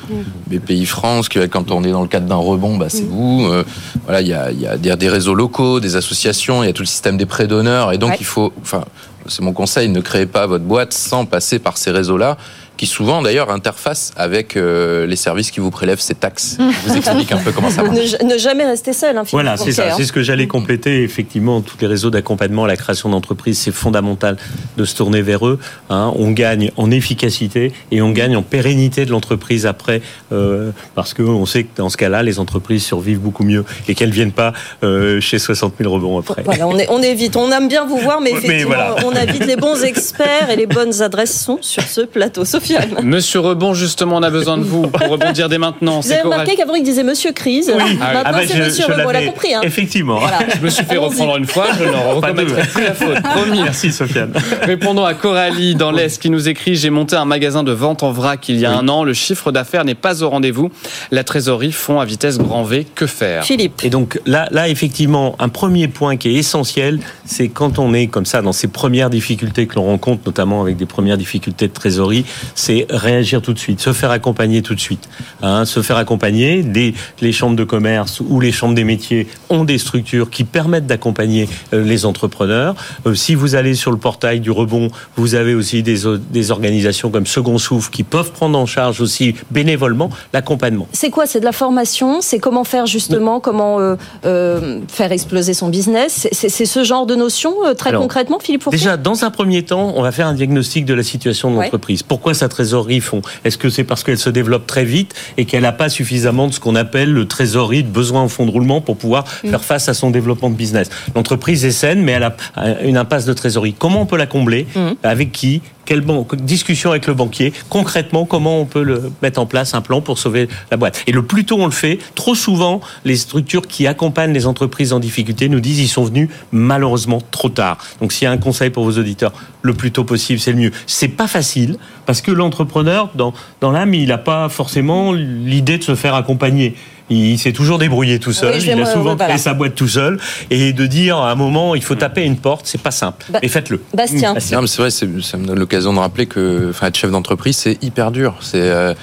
[0.48, 3.46] BPI France, a quand on est dans le cadre d'un rebond, bah, c'est vous.
[3.50, 3.64] Euh,
[4.04, 6.70] voilà, il y a, il y a des, des réseaux locaux, des associations, il y
[6.70, 7.92] a tout le système des prêts d'honneur.
[7.92, 8.16] Et donc, Ouais.
[8.20, 8.84] il faut, enfin,
[9.26, 12.36] c'est mon conseil, ne créez pas votre boîte sans passer par ces réseaux-là
[12.76, 16.56] qui souvent d'ailleurs interfacent avec euh, les services qui vous prélèvent ces taxes.
[16.58, 17.96] Je vous explique un peu comment ça marche.
[18.22, 19.16] Ne, ne jamais rester seul.
[19.16, 19.92] Hein, Voilà, c'est ça.
[19.96, 21.02] C'est ce que j'allais compléter.
[21.02, 24.36] Effectivement, tous les réseaux d'accompagnement, la création d'entreprises, c'est fondamental
[24.76, 25.58] de se tourner vers eux.
[25.90, 26.12] hein.
[26.16, 31.46] On gagne en efficacité et on gagne en pérennité de l'entreprise après, euh, parce qu'on
[31.46, 35.20] sait que dans ce cas-là, les entreprises survivent beaucoup mieux et qu'elles viennent pas euh,
[35.20, 36.42] chez 60 000 rebonds après.
[36.42, 37.36] Voilà, on, est, on évite.
[37.36, 38.96] On aime bien vous voir, mais Mais effectivement, voilà.
[39.06, 42.44] on invite les bons experts et les bonnes adresses sont sur ce plateau.
[42.62, 42.94] Sofiane.
[43.02, 45.96] Monsieur Rebond, justement, on a besoin de vous pour rebondir dès maintenant.
[46.00, 47.70] Vous C'est avez remarqué qu'avant il disait Monsieur Crise.
[47.74, 47.94] Ah oui.
[47.96, 49.08] Maintenant Ah bah, c'est je- Monsieur je Rebond.
[49.08, 49.54] On l'a compris.
[49.54, 49.60] Hein.
[49.62, 50.18] Effectivement.
[50.18, 50.38] Voilà.
[50.56, 52.42] Je me suis fait reprendre une fois, je ne Pas deux.
[52.42, 53.22] recommettrai plus la faute.
[53.22, 53.60] Promis.
[53.64, 54.32] Merci Sofiane.
[54.62, 58.12] Répondons à Coralie dans l'Est qui nous écrit J'ai monté un magasin de vente en
[58.12, 59.04] vrac il y a un an.
[59.04, 60.70] Le chiffre d'affaires n'est pas au rendez-vous.
[61.10, 62.86] La trésorerie fond à vitesse grand V.
[62.94, 63.44] Que faire?
[63.44, 63.82] Philippe.
[63.84, 68.06] Et donc là, là, effectivement, un premier point qui est essentiel, c'est quand on est
[68.06, 71.72] comme ça dans ces premières difficultés que l'on rencontre, notamment avec des premières difficultés de
[71.72, 75.08] trésorerie, c'est réagir tout de suite, se faire accompagner tout de suite,
[75.42, 76.62] hein, se faire accompagner.
[76.62, 80.86] Des, les chambres de commerce ou les chambres des métiers ont des structures qui permettent
[80.86, 82.74] d'accompagner euh, les entrepreneurs.
[83.06, 87.26] Euh, si vous allez sur le portail du rebond, vous avez aussi des, organisations comme
[87.26, 90.88] Second Souffle qui peuvent prendre en charge aussi bénévolement l'accompagnement.
[90.92, 91.26] C'est quoi?
[91.26, 92.20] C'est de la formation?
[92.20, 93.40] C'est comment faire justement?
[93.40, 96.28] Comment euh, euh, faire exploser son business?
[96.32, 99.92] C'est- ce genre de notion très Alors, concrètement, Philippe Fourquier Déjà, dans un premier temps,
[99.96, 101.64] on va faire un diagnostic de la situation de Ouais.
[101.64, 102.02] l'entreprise.
[102.02, 105.62] Pourquoi sa trésorerie fond Est-ce que c'est parce qu'elle se développe très vite et qu'elle
[105.62, 108.80] n'a pas suffisamment de ce qu'on appelle le trésorerie de besoin en fonds de roulement
[108.80, 109.50] pour pouvoir Mm.
[109.50, 110.90] faire face à son développement de business?
[111.14, 112.34] L'entreprise est saine, mais elle a
[112.82, 113.74] une impasse de trésorerie.
[113.78, 114.66] Comment on peut la combler?
[114.74, 114.90] Mm.
[115.04, 115.62] Avec qui?
[115.84, 120.18] Quelle discussion avec le banquier Concrètement, comment on peut mettre en place un plan pour
[120.18, 123.86] sauver la boîte Et le plus tôt on le fait, trop souvent, les structures qui
[123.86, 127.78] accompagnent les entreprises en difficulté nous disent ils sont venus malheureusement trop tard.
[128.00, 130.58] Donc s'il y a un conseil pour vos auditeurs, le plus tôt possible, c'est le
[130.58, 130.72] mieux.
[130.86, 135.84] C'est pas facile parce que l'entrepreneur, dans, dans l'âme, il n'a pas forcément l'idée de
[135.84, 136.74] se faire accompagner.
[137.14, 138.54] Il s'est toujours débrouillé tout seul.
[138.56, 139.26] Oui, il a souvent voilà.
[139.26, 140.18] créé sa boîte tout seul.
[140.50, 143.26] Et de dire à un moment, il faut taper à une porte, c'est pas simple.
[143.30, 143.80] Ba- Et faites-le.
[143.94, 144.34] Bastien.
[144.52, 147.10] Non, mais c'est vrai, c'est- ça me donne l'occasion de rappeler que enfin, être chef
[147.10, 148.34] d'entreprise, c'est hyper dur.
[148.40, 148.94] C'est euh,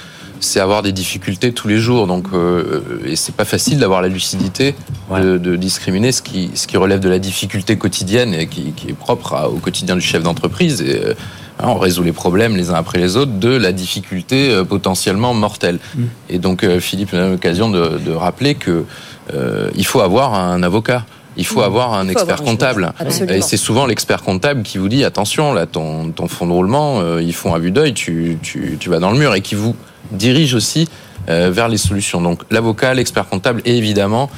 [0.42, 2.06] c'est avoir des difficultés tous les jours.
[2.06, 4.74] Donc, euh, et c'est pas facile d'avoir la lucidité
[5.14, 8.88] de, de discriminer ce qui, ce qui relève de la difficulté quotidienne et qui, qui
[8.88, 10.80] est propre à- au quotidien du chef d'entreprise.
[10.80, 11.14] Et, euh,
[11.64, 15.78] on résout les problèmes les uns après les autres de la difficulté euh, potentiellement mortelle.
[15.94, 16.02] Mm.
[16.28, 18.84] Et donc euh, Philippe a l'occasion de, de, rappeler que
[19.34, 21.04] euh, il faut avoir un avocat.
[21.36, 21.64] Il faut mm.
[21.64, 22.92] avoir un expert comptable.
[23.28, 27.00] Et c'est souvent l'expert comptable qui vous dit attention, là, ton, ton fonds de roulement,
[27.00, 29.54] euh, ils font un vue d'œil, tu, tu, tu, vas dans le mur et qui
[29.54, 29.76] vous
[30.10, 30.88] dirige aussi
[31.28, 32.20] vers les solutions.
[32.20, 34.28] Donc l'avocat, l'expert comptable et évidemment,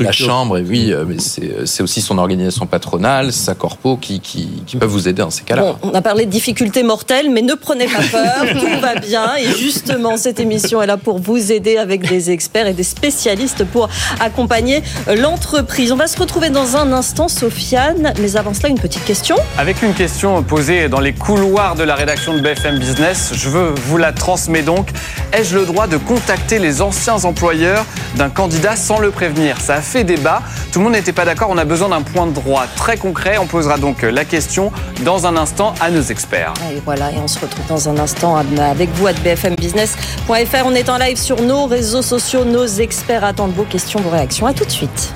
[0.00, 4.20] la Chambre, et oui, euh, mais euh, c'est aussi son organisation patronale, sa corpo qui,
[4.20, 5.76] qui, qui peuvent vous aider dans ces cas-là.
[5.82, 9.36] on a parlé de difficultés mortelles, mais ne prenez pas peur, tout va bien.
[9.36, 13.64] Et justement, cette émission est là pour vous aider avec des experts et des spécialistes
[13.64, 13.88] pour
[14.20, 14.82] accompagner
[15.16, 15.92] l'entreprise.
[15.92, 19.36] On va se retrouver dans un instant, Sofiane, mais avant cela, une petite question.
[19.58, 23.74] Avec une question posée dans les couloirs de la rédaction de BFM Business, je veux
[23.86, 24.88] vous la transmettre donc.
[25.32, 27.84] Ai-je le droit de contacter les anciens employeurs
[28.16, 29.60] d'un candidat sans le prévenir?
[29.70, 30.42] Ça a fait débat.
[30.72, 31.48] Tout le monde n'était pas d'accord.
[31.48, 33.38] On a besoin d'un point de droit très concret.
[33.38, 34.72] On posera donc la question
[35.04, 36.54] dans un instant à nos experts.
[36.72, 40.66] Et voilà, et on se retrouve dans un instant avec vous à bfmbusiness.fr.
[40.66, 42.44] On est en live sur nos réseaux sociaux.
[42.44, 44.46] Nos experts attendent vos questions, vos réactions.
[44.46, 45.14] À tout de suite.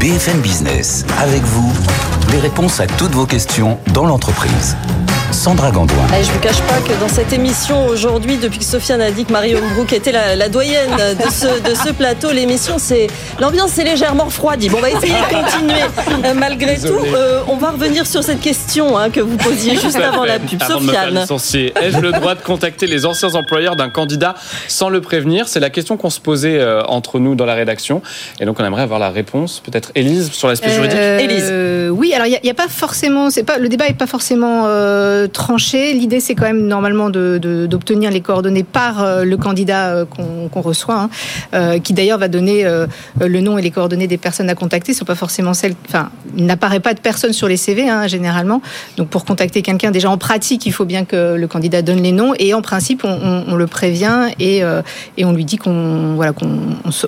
[0.00, 1.70] BFM Business, avec vous,
[2.32, 4.76] les réponses à toutes vos questions dans l'entreprise.
[5.32, 6.06] Sandra Gandoin.
[6.10, 9.24] je ne vous cache pas que dans cette émission aujourd'hui, depuis que Sofiane a dit
[9.24, 13.84] que Marie Hombrook était la, doyenne de ce, de ce plateau, l'émission, c'est l'ambiance est
[13.84, 14.68] légèrement refroidie.
[14.68, 15.82] Bon, on va essayer de continuer
[16.24, 16.94] euh, malgré tout.
[17.14, 20.62] Euh, on va revenir sur cette question hein, que vous posiez juste avant la pub.
[20.62, 21.18] Sofiane.
[21.18, 24.34] Ai-je le droit de contacter les anciens employeurs d'un candidat
[24.66, 25.48] sans le prévenir?
[25.48, 28.02] C'est la question qu'on se posait euh, entre nous dans la rédaction.
[28.40, 29.60] Et donc, on aimerait avoir la réponse.
[29.60, 30.98] Peut-être Élise sur l'aspect juridique.
[30.98, 31.52] Élise.
[31.90, 34.66] Oui, alors il n'y a, pas forcément, c'est pas le débat n'est pas forcément
[35.26, 35.92] tranché.
[35.92, 40.60] L'idée, c'est quand même normalement d'obtenir de, les coordonnées par euh, le candidat euh, qu'on
[40.60, 41.10] reçoit, hein,
[41.54, 42.64] euh, qui d'ailleurs va donner
[43.20, 44.92] le nom et les coordonnées des personnes à contacter.
[44.92, 45.74] Ce sont pas forcément celles.
[45.88, 48.60] Enfin, il n'apparaît pas de personnes sur les CV hein, généralement.
[48.96, 52.12] Donc, pour contacter quelqu'un, déjà en pratique, il faut bien que le candidat donne les
[52.12, 54.62] noms et en principe, on, le prévient et,
[55.16, 56.58] et on lui dit qu'on voilà qu'on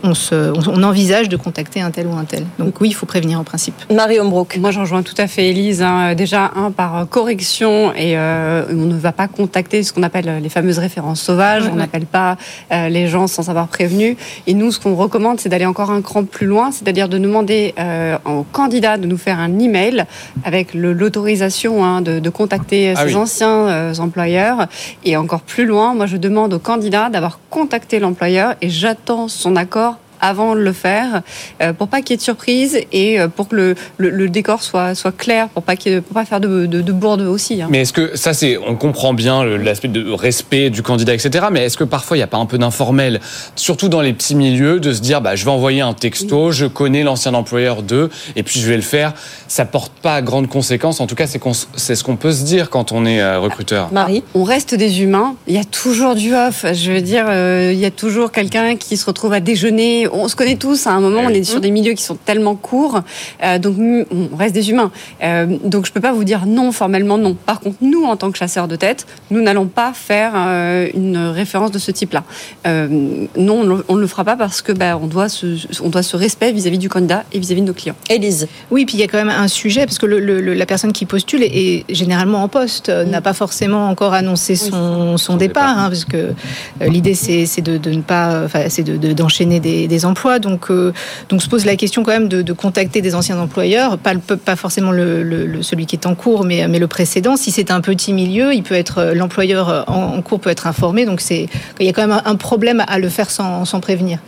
[0.02, 2.44] on, envisage de contacter un tel ou un tel.
[2.58, 3.74] Donc oui, il faut prévenir en principe.
[3.92, 4.56] Marie Hombrook.
[4.58, 5.82] Moi, j'en rejoins tout à fait Elise.
[5.82, 6.14] Hein.
[6.14, 10.48] Déjà, un par correction et euh, on ne va pas contacter ce qu'on appelle les
[10.48, 11.68] fameuses références sauvages.
[11.70, 12.38] on n'appelle pas
[12.72, 14.16] euh, les gens sans avoir prévenu.
[14.46, 17.74] Et nous, ce qu'on recommande, c'est d'aller encore un cran plus loin, c'est-à-dire de demander
[17.78, 20.06] euh, aux candidats de nous faire un email
[20.44, 24.66] avec l'autorisation hein, de, contacter ah ses anciens employeurs.
[25.04, 29.56] Et encore plus loin, moi, je demande aux candidats d'avoir contacté l'employeur et j'attends son
[29.56, 31.22] accord avant de le faire,
[31.62, 34.62] euh, pour pas qu'il y ait de surprise et euh, pour que le, le, décor
[34.62, 37.62] soit, soit clair, pour pas qu'il pour pas faire de, de, de bourde aussi.
[37.62, 37.68] Hein.
[37.70, 41.46] Mais est-ce que ça c'est, on comprend bien l'aspect de respect du candidat, etc.
[41.50, 43.20] Mais est-ce que parfois il n'y a pas un peu d'informel,
[43.56, 46.66] surtout dans les petits milieux, de se dire bah je vais envoyer un texto, je
[46.66, 49.14] connais l'ancien employeur d'eux et puis je vais le faire.
[49.48, 51.00] Ça porte pas à grandes conséquences.
[51.00, 51.40] En tout cas, c'est
[51.76, 53.92] c'est ce qu'on peut se dire quand on est euh, recruteur.
[53.92, 55.34] Marie, on reste des humains.
[55.46, 56.64] Il y a toujours du off.
[56.72, 57.26] Je veux dire,
[57.72, 60.86] il y a toujours quelqu'un qui se retrouve à déjeuner on se connaît tous.
[60.86, 63.00] À un moment, on est sur des milieux qui sont tellement courts,
[63.42, 64.90] euh, donc on reste des humains.
[65.22, 67.34] Euh, donc je peux pas vous dire non formellement non.
[67.34, 71.18] Par contre, nous, en tant que chasseurs de tête, nous n'allons pas faire euh, une
[71.18, 72.24] référence de ce type-là.
[72.66, 75.46] non, on ne le fera pas parce que bah, on doit ce,
[75.82, 77.96] on doit ce respect vis-à-vis du candidat et vis-à-vis de nos clients.
[78.08, 78.48] Élise.
[78.70, 81.42] Oui, puis il y a quand même un sujet parce que la personne qui postule
[81.42, 86.32] est, généralement en poste, n'a pas forcément encore annoncé son, son, départ, hein, parce que
[86.80, 90.38] l'idée c'est de, de, ne pas, c'est d'enchaîner des, des emploi.
[90.38, 90.92] Donc, euh,
[91.28, 95.86] donc se pose la question quand même de, contacter des anciens employeurs, pas, forcément celui
[95.86, 97.36] qui est en cours, mais, le précédent.
[97.36, 101.04] Si c'est un petit milieu, il peut être euh, l'employeur en, cours peut être informé.
[101.04, 101.48] Donc il
[101.80, 104.18] y a quand même un, problème à le faire sans prévenir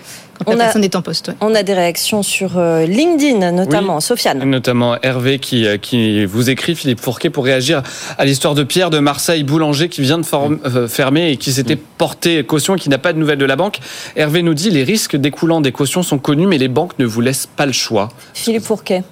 [0.47, 1.33] on a, en poste.
[1.41, 4.01] On a des réactions sur euh, LinkedIn, notamment.
[4.01, 4.45] Sofiane.
[4.45, 7.83] Notamment Hervé qui, euh, qui vous écrit, Philippe Fourquet, pour réagir
[8.19, 11.77] à l'histoire de Pierre de Marseille Boulanger qui vient de euh, fermer et qui s'était
[11.77, 13.79] porté caution et qui n'a pas de nouvelles de la banque.
[14.17, 17.21] Hervé nous dit les risques découlant des cautions sont connus, mais les banques ne vous
[17.21, 18.09] laissent pas le choix.
[18.35, 19.03] Philippe Fourquet.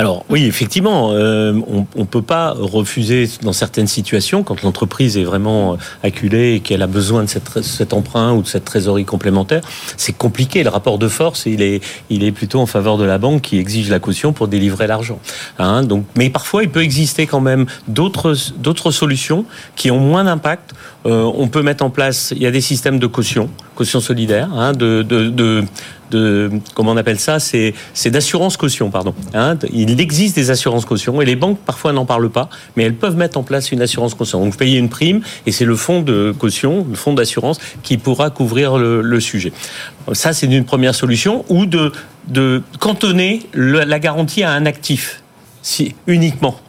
[0.00, 5.24] Alors oui, effectivement, euh, on ne peut pas refuser dans certaines situations, quand l'entreprise est
[5.24, 9.60] vraiment acculée et qu'elle a besoin de cet emprunt ou de cette trésorerie complémentaire,
[9.98, 10.62] c'est compliqué.
[10.62, 13.98] Le rapport de force, il est, plutôt en faveur de la banque qui exige la
[13.98, 15.18] caution pour délivrer l'argent.
[15.58, 18.32] Hein, donc, mais parfois, il peut exister quand même d'autres
[18.90, 19.44] solutions
[19.76, 20.72] qui ont moins d'impact.
[21.04, 24.50] Euh, on peut mettre en place, il y a des systèmes de caution caution solidaire,
[24.52, 25.64] hein, de,
[26.10, 27.74] de, comment on appelle ça C'est
[28.06, 29.14] d'assurance caution, pardon.
[29.34, 29.56] Hein.
[29.72, 33.16] Il existe des assurances caution et les banques parfois n'en parlent pas, mais elles peuvent
[33.16, 34.40] mettre en place une assurance caution.
[34.40, 37.98] Donc vous payez une prime et c'est le fonds de caution, le fonds d'assurance qui
[37.98, 39.52] pourra couvrir le, le sujet.
[40.12, 41.92] Ça c'est une première solution ou de
[42.28, 45.22] de cantonner la garantie à un actif,
[45.62, 46.60] si uniquement.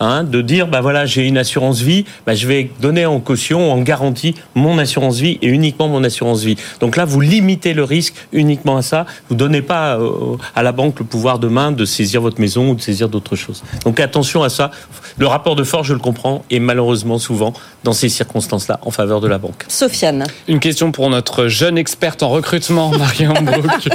[0.00, 3.72] Hein, de dire bah voilà j'ai une assurance vie bah, je vais donner en caution
[3.72, 7.82] en garantie mon assurance vie et uniquement mon assurance vie donc là vous limitez le
[7.82, 11.84] risque uniquement à ça vous donnez pas euh, à la banque le pouvoir demain de
[11.84, 14.70] saisir votre maison ou de saisir d'autres choses donc attention à ça
[15.16, 18.92] le rapport de force je le comprends est malheureusement souvent dans ces circonstances là en
[18.92, 20.26] faveur de la banque Sofiane.
[20.48, 23.88] Une question pour notre jeune experte en recrutement, Marianne Brook.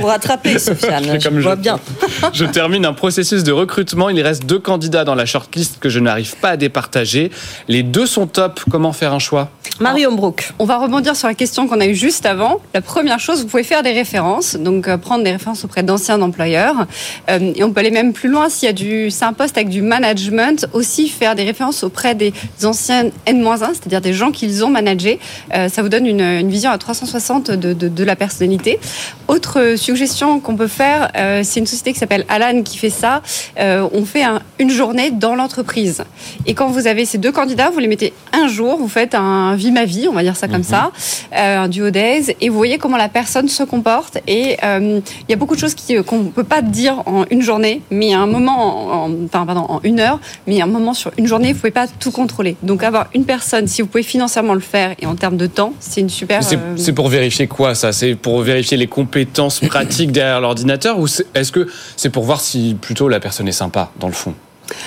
[0.00, 1.04] Vous rattraper, Sofiane.
[1.20, 1.78] Je comme je vois bien.
[2.32, 4.08] Je termine un processus de recrutement.
[4.10, 7.30] Il reste deux candidats dans la shortlist que je n'arrive pas à départager.
[7.68, 8.60] Les deux sont top.
[8.70, 10.52] Comment faire un choix Marion Brook.
[10.58, 12.60] On va rebondir sur la question qu'on a eue juste avant.
[12.74, 16.20] La première chose, vous pouvez faire des références, donc euh, prendre des références auprès d'anciens
[16.22, 16.86] employeurs.
[17.30, 19.56] Euh, et on peut aller même plus loin s'il y a du, c'est un poste
[19.56, 24.64] avec du management, aussi faire des références auprès des anciens N-1, c'est-à-dire des gens qu'ils
[24.64, 25.18] ont managés.
[25.54, 28.78] Euh, ça vous donne une, une vision à 360 de, de, de la personnalité.
[29.28, 33.22] Autre suggestion qu'on peut faire, euh, c'est une société qui s'appelle Alan qui fait ça.
[33.58, 36.04] Euh, on fait un- une journée dans l'entreprise.
[36.46, 39.54] Et quand vous avez ces deux candidats, vous les mettez un jour, vous faites un
[39.54, 40.90] vie ma vie, on va dire ça comme ça,
[41.36, 44.18] euh, un duo days, et vous voyez comment la personne se comporte.
[44.26, 47.24] Et euh, il y a beaucoup de choses qui- qu'on ne peut pas dire en
[47.30, 50.18] une journée, mais il y a un moment, en, en- enfin, pardon, en une heure,
[50.46, 52.56] mais a un moment sur une journée, vous pouvez pas tout contrôler.
[52.62, 55.72] Donc avoir une personne, si vous pouvez financièrement le faire et en termes de temps,
[55.80, 56.42] c'est une super.
[56.42, 57.92] C'est euh, pour vérifier quoi ça?
[57.92, 62.76] C'est pour vérifier les compétences pratiques derrière l'ordinateur ou est-ce que c'est pour voir si
[62.80, 64.34] plutôt la personne est sympa dans le fond?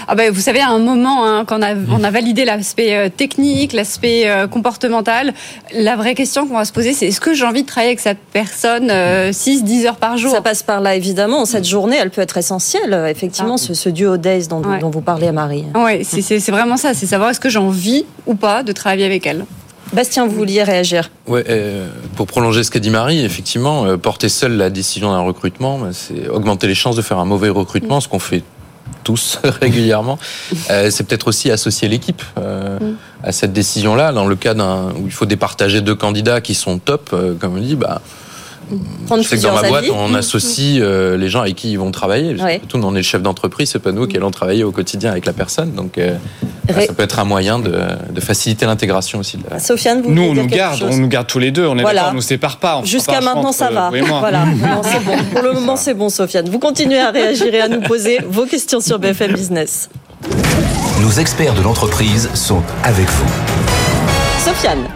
[0.08, 2.96] Ah ben, vous savez, à un moment, hein, quand on a, on a validé l'aspect
[2.96, 5.34] euh, technique, l'aspect euh, comportemental,
[5.74, 8.00] la vraie question qu'on va se poser, c'est est-ce que j'ai envie de travailler avec
[8.00, 10.32] cette personne 6-10 heures par jour?
[10.32, 11.46] Ça passe par là, évidemment.
[11.46, 14.80] Cette journée, elle peut être essentielle, euh, effectivement, ce, ce duo days dont, Ouais.
[14.80, 15.66] dont vous parlez à Marie.
[15.76, 19.26] Oui, c'est vraiment ça, c'est savoir est-ce que j'ai envie ou pas de travailler avec
[19.28, 19.46] elle.
[19.94, 21.10] Bastien, vous vouliez réagir?
[21.28, 21.88] Ouais, euh,
[22.18, 25.90] pour prolonger ce qu'a dit Marie, effectivement, euh, porter seul la décision d'un recrutement, bah,
[25.94, 28.44] c'est augmenter les chances de faire un mauvais recrutement, ce qu'on fait
[29.08, 30.20] tous régulièrement.
[30.70, 32.78] Euh, c'est peut-être aussi associer l'équipe euh,
[33.24, 34.12] à cette décision-là.
[34.12, 37.56] Dans le cas d'un où il faut départager deux candidats qui sont top, euh, comme
[37.56, 38.02] on dit, bah.
[39.06, 39.92] Prendre Je sais que dans ma boîte, avis.
[39.94, 42.36] on associe euh, les gens avec qui ils vont travailler.
[42.36, 42.62] Parce que Ouais.
[42.68, 45.26] Tout, on est le chef d'entreprise, c'est pas nous qui allons travailler au quotidien avec
[45.26, 45.72] la personne.
[45.72, 46.16] Donc, euh,
[46.70, 47.74] ça peut être un moyen de,
[48.12, 49.38] de faciliter l'intégration aussi.
[49.60, 51.66] Sofiane, vous Nous, on nous garde, chose on nous garde tous les deux.
[51.66, 52.02] On est Voilà.
[52.02, 52.82] d'accord, on nous sépare pas.
[52.84, 53.90] Jusqu'à maintenant, ça va.
[53.90, 54.46] Voilà.
[54.68, 55.18] Non, bon.
[55.34, 56.50] Pour le moment, c'est bon, Sofiane.
[56.50, 59.90] Vous continuez à réagir et à nous poser vos questions sur BFM Business.
[61.02, 63.67] Nos experts de l'entreprise sont avec vous.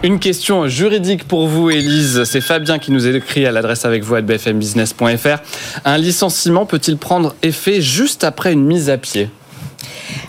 [0.02, 2.24] Une question juridique pour vous, Élise.
[2.24, 5.38] C'est Fabien qui nous écrit à l'adresse avec vous à bfmbusiness.fr.
[5.84, 9.30] Un licenciement peut-il prendre effet juste après une mise à pied?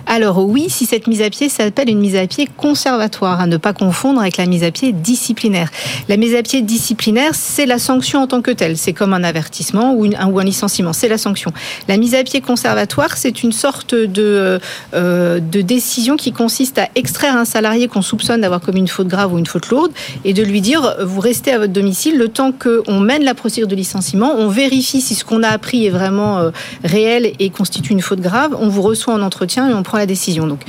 [0.06, 3.58] Alors oui, si cette mise à pied s'appelle une mise à pied conservatoire, à ne
[3.58, 5.70] pas confondre avec la mise à pied disciplinaire.
[6.10, 8.78] La mise à pied disciplinaire, c'est la sanction en tant que telle.
[8.78, 11.52] C'est comme un avertissement ou, un, licenciement, c'est la sanction.
[11.88, 14.60] La mise à pied conservatoire, c'est une sorte de,
[14.94, 19.08] euh, de décision qui consiste à extraire un salarié qu'on soupçonne d'avoir commis une faute
[19.08, 19.92] grave ou une faute lourde
[20.26, 23.68] et de lui dire, vous restez à votre domicile le temps qu'on mène la procédure
[23.68, 26.52] de licenciement, on vérifie si ce qu'on a appris est vraiment euh,
[26.84, 30.06] réel et constitue une faute grave, on vous reçoit en entretien et on prend la
[30.06, 30.48] décision.
[30.48, 30.62] Donc,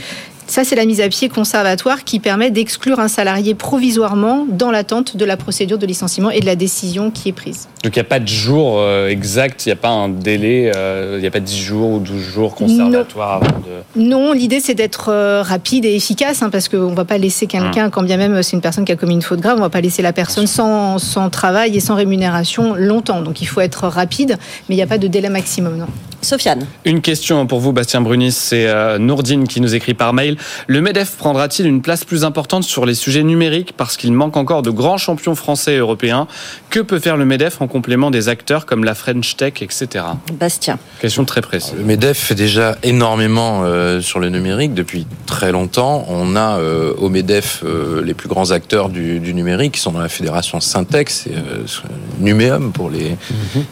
[0.46, 5.16] ça, c'est la mise à pied conservatoire qui permet d'exclure un salarié provisoirement dans l'attente
[5.16, 7.68] de la procédure de licenciement et de la décision qui est prise.
[7.82, 10.70] Donc il n'y a pas de jour euh, exact, il n'y a pas un délai,
[10.74, 14.00] euh, il n'y a pas 10 jours ou 12 jours conservatoires avant de...
[14.00, 17.46] Non, l'idée c'est d'être euh, rapide et efficace, hein, parce qu'on ne va pas laisser
[17.46, 19.64] quelqu'un, quand bien même c'est une personne qui a commis une faute grave, on ne
[19.64, 23.22] va pas laisser la personne sans, sans travail et sans rémunération longtemps.
[23.22, 25.76] Donc il faut être rapide, mais il n'y a pas de délai maximum.
[25.76, 25.86] Non.
[26.24, 26.66] Sofiane.
[26.84, 30.36] Une question pour vous, Bastien Brunis, c'est euh, Nourdine qui nous écrit par mail.
[30.66, 34.62] Le MEDEF prendra-t-il une place plus importante sur les sujets numériques parce qu'il manque encore
[34.62, 36.26] de grands champions français et européens?
[36.70, 40.04] Que peut faire le MEDEF en complément des acteurs comme la French Tech, etc.
[40.32, 40.78] Bastien.
[41.00, 41.74] Question très précise.
[41.76, 46.06] Le MEDEF fait déjà énormément euh, sur le numérique depuis très longtemps.
[46.08, 49.92] On a euh, au MEDEF euh, les plus grands acteurs du, du numérique qui sont
[49.92, 51.64] dans la fédération Syntex et euh,
[52.20, 53.16] Numéum pour les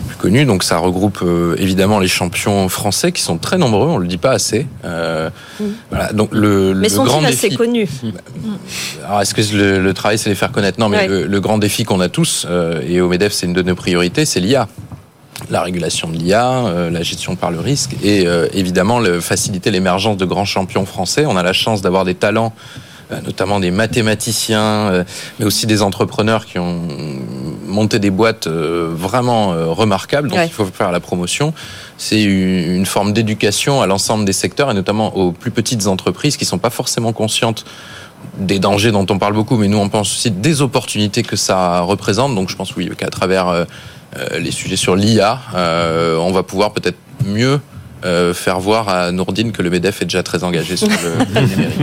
[0.09, 0.45] plus connus.
[0.45, 4.17] Donc ça regroupe euh, évidemment les champions français qui sont très nombreux, on le dit
[4.19, 4.67] pas assez.
[4.85, 5.31] Euh,
[5.91, 7.57] voilà, donc le, Mais le sont-ils grand assez défi.
[7.57, 7.89] connus
[9.07, 10.79] Alors, est-ce que le, le travail, c'est les faire connaître?
[10.81, 11.09] Non, mais Ouais.
[11.09, 13.75] le, le grand défi qu'on a tous, euh, et au MEDEF, c'est une de nos
[13.75, 14.69] priorités, c'est l'IA.
[15.51, 19.71] La régulation de l'IA, euh, la gestion par le risque, et euh, évidemment, le, faciliter
[19.71, 21.27] l'émergence de grands champions français.
[21.27, 22.53] On a la chance d'avoir des talents
[23.21, 25.05] notamment des mathématiciens,
[25.39, 26.81] mais aussi des entrepreneurs qui ont
[27.67, 31.53] monté des boîtes vraiment remarquables, donc il faut faire la promotion.
[31.99, 36.45] C'est une forme d'éducation à l'ensemble des secteurs et notamment aux plus petites entreprises qui
[36.45, 37.65] sont pas forcément conscientes
[38.39, 41.81] des dangers dont on parle beaucoup, mais nous on pense aussi des opportunités que ça
[41.81, 42.35] représente.
[42.35, 43.67] Donc je pense oui qu'à travers
[44.39, 47.61] les sujets sur l'IA, on va pouvoir peut-être mieux
[48.05, 51.79] euh, faire voir à Nourdine que le MEDEF est déjà très engagé sur le, numérique.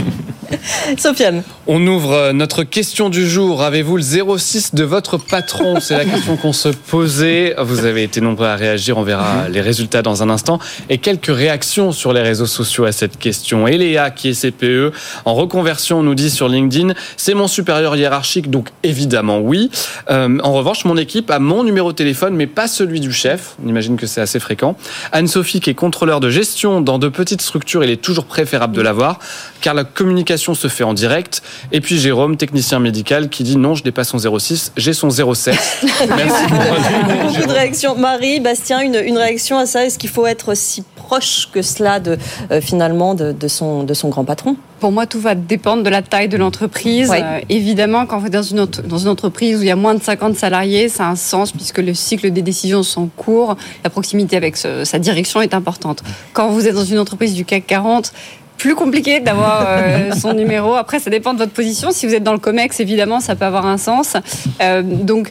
[0.98, 1.42] Sofiane.
[1.66, 3.62] On ouvre euh, notre question du jour.
[3.62, 5.80] Avez-vous le 06 de votre patron?
[5.80, 7.54] C'est la question qu'on se posait.
[7.58, 8.98] Vous avez été nombreux à réagir.
[8.98, 10.58] On verra les résultats dans un instant.
[10.88, 13.66] Et quelques réactions sur les réseaux sociaux à cette question.
[13.66, 14.92] Eléa, qui est CPE,
[15.24, 19.70] en reconversion, nous dit sur LinkedIn c'est mon supérieur hiérarchique, donc évidemment oui.
[20.10, 23.56] Euh, en revanche, mon équipe a mon numéro de téléphone, mais pas celui du chef.
[23.64, 24.76] On imagine que c'est assez fréquent.
[25.12, 28.82] Anne-Sophie, qui est contrôleur de gestion dans de petites structures, il est toujours préférable de
[28.82, 29.18] l'avoir,
[29.60, 31.42] car la communication se fait en direct.
[31.72, 35.10] Et puis Jérôme, technicien médical, qui dit non, je n'ai pas son 06, j'ai son
[35.10, 35.54] 07.
[36.08, 36.44] Merci.
[36.48, 37.94] Beaucoup de réactions.
[37.96, 39.84] Marie, Bastien, une, une réaction à ça?
[39.84, 42.18] Est-ce qu'il faut être si proche que cela de,
[42.50, 44.56] euh, finalement de, de, son, de son grand patron?
[44.78, 47.12] Pour moi, tout va dépendre de la taille de l'entreprise.
[47.12, 49.94] Euh, évidemment, quand vous êtes dans une, dans une entreprise où il y a moins
[49.94, 53.90] de 50 salariés, ça a un sens puisque le cycle des décisions sont courts, la
[53.90, 56.02] proximité avec sa direction est importante.
[56.32, 58.12] Quand vous êtes dans une entreprise du CAC 40,
[58.60, 60.74] plus compliqué d'avoir euh, son numéro.
[60.74, 61.90] Après, ça dépend de votre position.
[61.90, 64.16] Si vous êtes dans le COMEX, évidemment, ça peut avoir un sens.
[64.60, 65.30] Euh, donc,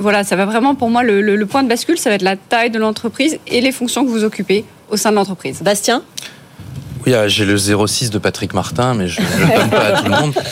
[0.00, 2.36] voilà, ça va vraiment, pour moi, le, le point de bascule, ça va être la
[2.36, 5.62] taille de l'entreprise et les fonctions que vous occupez au sein de l'entreprise.
[5.62, 6.02] Bastien?
[7.06, 9.92] Oui, euh, j'ai le 06 de Patrick Martin, mais je ne le donne pas à
[10.00, 10.34] tout le monde.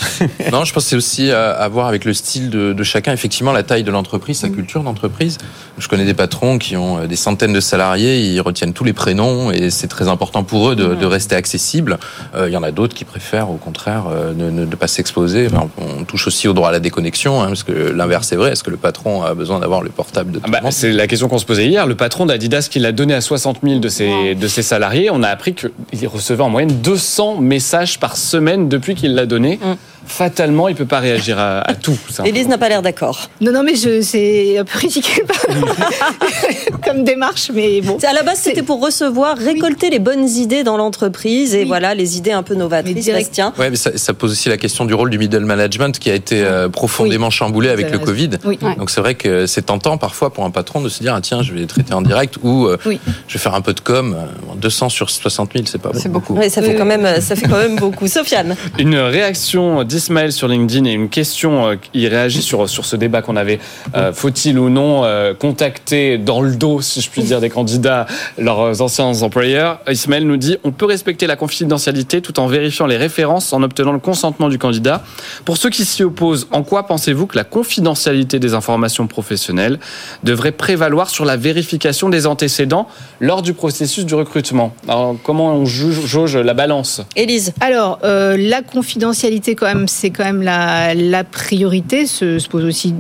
[0.53, 3.13] Non, je pense que c'est aussi à, voir avec le style de, chacun.
[3.13, 5.39] Effectivement, la taille de l'entreprise, sa culture d'entreprise.
[5.79, 8.93] Je connais des patrons qui ont euh, des centaines de salariés, ils retiennent tous les
[8.93, 11.99] prénoms et c'est très important pour eux de, rester accessibles.
[12.35, 14.05] Euh, il y en a d'autres qui préfèrent, au contraire,
[14.37, 15.49] ne, ne, pas s'exposer.
[15.79, 18.53] on touche aussi au droit à la déconnexion, hein, parce que l'inverse est vrai.
[18.53, 21.07] Est-ce que le patron a besoin d'avoir le portable de tout ah bah, C'est la
[21.07, 21.87] question qu'on se posait hier.
[21.87, 25.23] Le patron d'Adidas qui l'a donné à 60 000 de ses, de ses salariés, on
[25.23, 29.59] a appris qu'il recevait en moyenne 200 messages par semaine depuis qu'il l'a donné.
[29.63, 29.75] Mm
[30.07, 31.99] fatalement, il ne peut pas réagir à, tout.
[32.25, 33.31] Élise n'a pas l'air d'accord.
[33.41, 35.25] Non, non, mais c'est un peu ridicule
[36.87, 37.99] comme démarche, mais bon.
[38.07, 42.17] À la base, c'était pour recevoir, récolter les bonnes idées dans l'entreprise et voilà, les
[42.17, 43.03] idées un peu novatrices.
[43.13, 43.53] Bastien.
[43.59, 46.43] Ouais, mais ça, pose aussi la question du rôle du middle management qui a été
[46.43, 48.31] euh, profondément chamboulé avec le Covid.
[48.79, 51.43] Donc c'est vrai que c'est tentant parfois pour un patron de se dire ah, tiens,
[51.43, 54.17] je vais traiter en direct ou euh, je vais faire un peu de com.
[54.57, 56.37] 200 sur 60 000, c'est pas beaucoup.
[56.37, 58.07] Oui, ça fait quand même, ça fait quand même beaucoup.
[58.07, 58.57] Sofiane.
[58.79, 63.21] Une réaction d'Ismaël sur LinkedIn et une question, euh, il réagit sur, sur ce débat
[63.21, 63.61] qu'on avait.
[63.95, 68.07] Euh, faut-il ou non euh, contacter dans le dos, si je puis dire, des candidats,
[68.39, 69.81] leurs anciens employeurs?
[69.89, 73.93] Ismaël nous dit on peut respecter la confidentialité tout en vérifiant les références en obtenant
[73.93, 75.03] le consentement du candidat.
[75.45, 79.79] Pour ceux qui s'y opposent, en quoi pensez-vous que la confidentialité des informations professionnelles
[80.25, 82.89] devrait prévaloir sur la vérification des antécédents
[83.21, 84.75] lors du processus du recrutement?
[84.89, 87.03] Alors, comment on jauge la balance?
[87.15, 92.07] Élise Alors, la confidentialité, quand même, c'est quand même la, priorité.
[92.07, 92.95] Se, se, pose aussi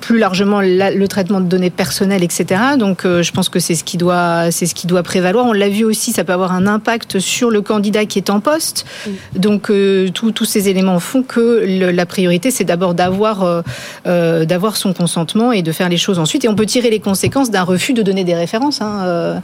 [0.00, 2.60] plus largement le traitement de données personnelles, etc.
[2.78, 5.46] Donc, euh, je pense que c'est ce qui doit, c'est ce qui doit prévaloir.
[5.46, 8.40] On l'a vu aussi, ça peut avoir un impact sur le candidat qui est en
[8.40, 8.86] poste.
[9.34, 13.62] Donc, euh, tous ces éléments font que la priorité, c'est d'abord d'avoir,
[14.06, 16.44] euh, d'avoir son consentement et de faire les choses ensuite.
[16.44, 18.80] Et on peut tirer les conséquences d'un refus de donner des références.
[18.80, 19.40] Hein.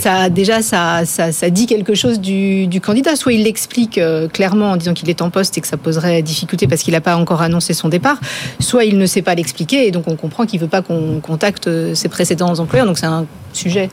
[0.00, 3.16] Ça, déjà, ça, ça, dit quelque chose du, du candidat.
[3.16, 4.00] Soit il l'explique
[4.32, 7.00] clairement en disant qu'il est en poste et que ça poserait difficulté parce qu'il n'a
[7.00, 8.18] pas encore annoncé son départ,
[8.60, 11.20] soit il ne sait pas l'expliquer et donc on comprend qu'il ne veut pas qu'on
[11.20, 12.86] contacte euh, ses précédents employeurs.
[12.86, 13.88] Donc c'est un sujet.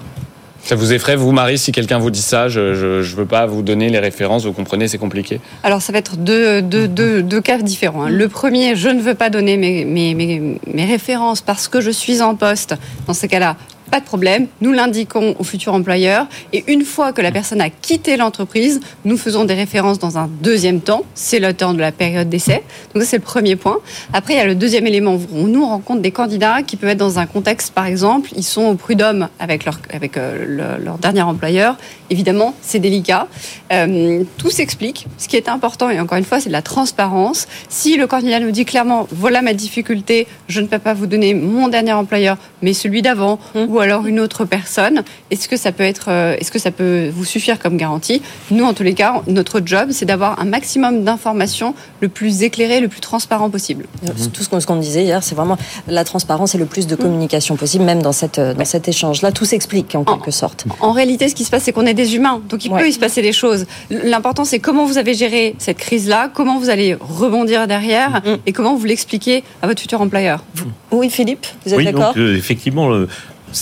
[0.66, 2.50] Ça vous effraie, vous, Marie, si quelqu'un vous dit ça?
[2.50, 6.00] Je ne veux pas vous donner les références, vous comprenez, c'est compliqué Alors, ça va
[6.00, 8.06] être deux, deux, deux, deux cas différents.
[8.06, 8.10] Hein.
[8.10, 11.92] Le premier, je ne veux pas donner mes, mes, mes, mes références parce que je
[11.92, 12.74] suis en poste.
[13.06, 13.58] Dans ces cas-là,
[13.92, 17.70] pas de problème, nous l'indiquons au futur employeur et une fois que la personne a
[17.70, 21.92] quitté l'entreprise, nous faisons des références dans un deuxième temps, c'est le temps de la
[21.92, 22.64] période d'essai.
[22.94, 23.78] Donc ça c'est le premier point.
[24.14, 26.98] Après il y a le deuxième élément, on nous rencontre des candidats qui peuvent être
[26.98, 31.22] dans un contexte par exemple, ils sont au prud'homme avec leur avec euh, leur dernier
[31.22, 31.78] employeur.
[32.10, 33.28] Évidemment, c'est délicat.
[33.72, 35.08] Euh, tout s'explique.
[35.18, 37.48] Ce qui est important et encore une fois, c'est de la transparence.
[37.70, 41.34] Si le candidat nous dit clairement voilà ma difficulté, je ne peux pas vous donner
[41.34, 45.04] mon dernier employeur, mais celui d'avant mmh ou alors une autre personne.
[45.32, 48.22] Est-ce que ça peut être, euh, est-ce que ça peut vous suffire comme garantie?
[48.52, 52.80] Nous, en tous les cas, notre job, c'est d'avoir un maximum d'informations le plus éclairé,
[52.80, 53.86] le plus transparent possible.
[54.16, 55.58] C'est Tout ce qu'on disait hier, c'est vraiment
[55.88, 59.32] la transparence et le plus de communication possible, même dans, cette, dans cet échange-là.
[59.32, 60.66] Tout s'explique en quelque sorte.
[60.80, 62.94] En réalité, ce qui se passe, c'est qu'on est des humains, donc il peut y
[62.94, 63.66] se passer des choses.
[63.90, 68.76] L'important, c'est comment vous avez géré cette crise-là, comment vous allez rebondir derrière et comment
[68.76, 70.44] vous l'expliquez à votre futur employeur.
[70.92, 72.14] Oui, Philippe, vous êtes Oui, d'accord?
[72.14, 73.08] donc euh, effectivement, le,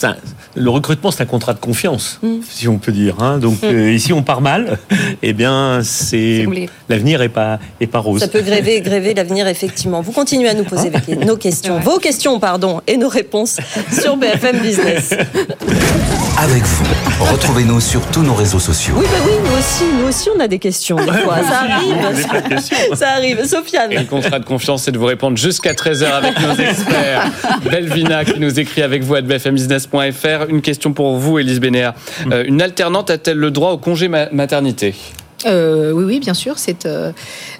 [0.03, 0.15] un-
[0.55, 2.27] le recrutement, c'est un contrat de confiance, Mm.
[2.47, 3.15] si on peut dire.
[3.19, 3.37] hein.
[3.39, 3.65] Donc Mm.
[3.65, 4.77] euh, ici, on part mal,
[5.23, 6.45] eh bien, c'est
[6.89, 8.19] l'avenir est pas est pas rose.
[8.21, 10.01] Ça peut gréver, gréver l'avenir, effectivement.
[10.01, 13.57] Vous continuez à nous poser les- nos questions, vos questions, pardon, et nos réponses
[13.91, 15.11] sur BFM Business.
[16.37, 16.85] Avec vous,
[17.31, 18.95] retrouvez-nous sur tous nos réseaux sociaux.
[18.97, 20.95] Oui, bah oui, nous aussi, nous aussi, on a des questions.
[20.97, 21.37] des fois.
[21.43, 22.95] Ça arrive.
[22.95, 23.45] Ça arrive.
[23.45, 23.91] Sofiane.
[23.91, 27.31] Et le contrat de confiance, c'est de vous répondre jusqu'à 13h avec nos experts.
[27.71, 29.21] Belvina qui nous écrit avec vous à
[30.49, 31.95] Une question pour vous, Élise Bénéa.
[32.31, 34.95] Euh, une alternante a-t-elle le droit au congé ma- maternité?
[35.45, 36.57] Euh, oui, oui, bien sûr.
[36.57, 36.87] C'est,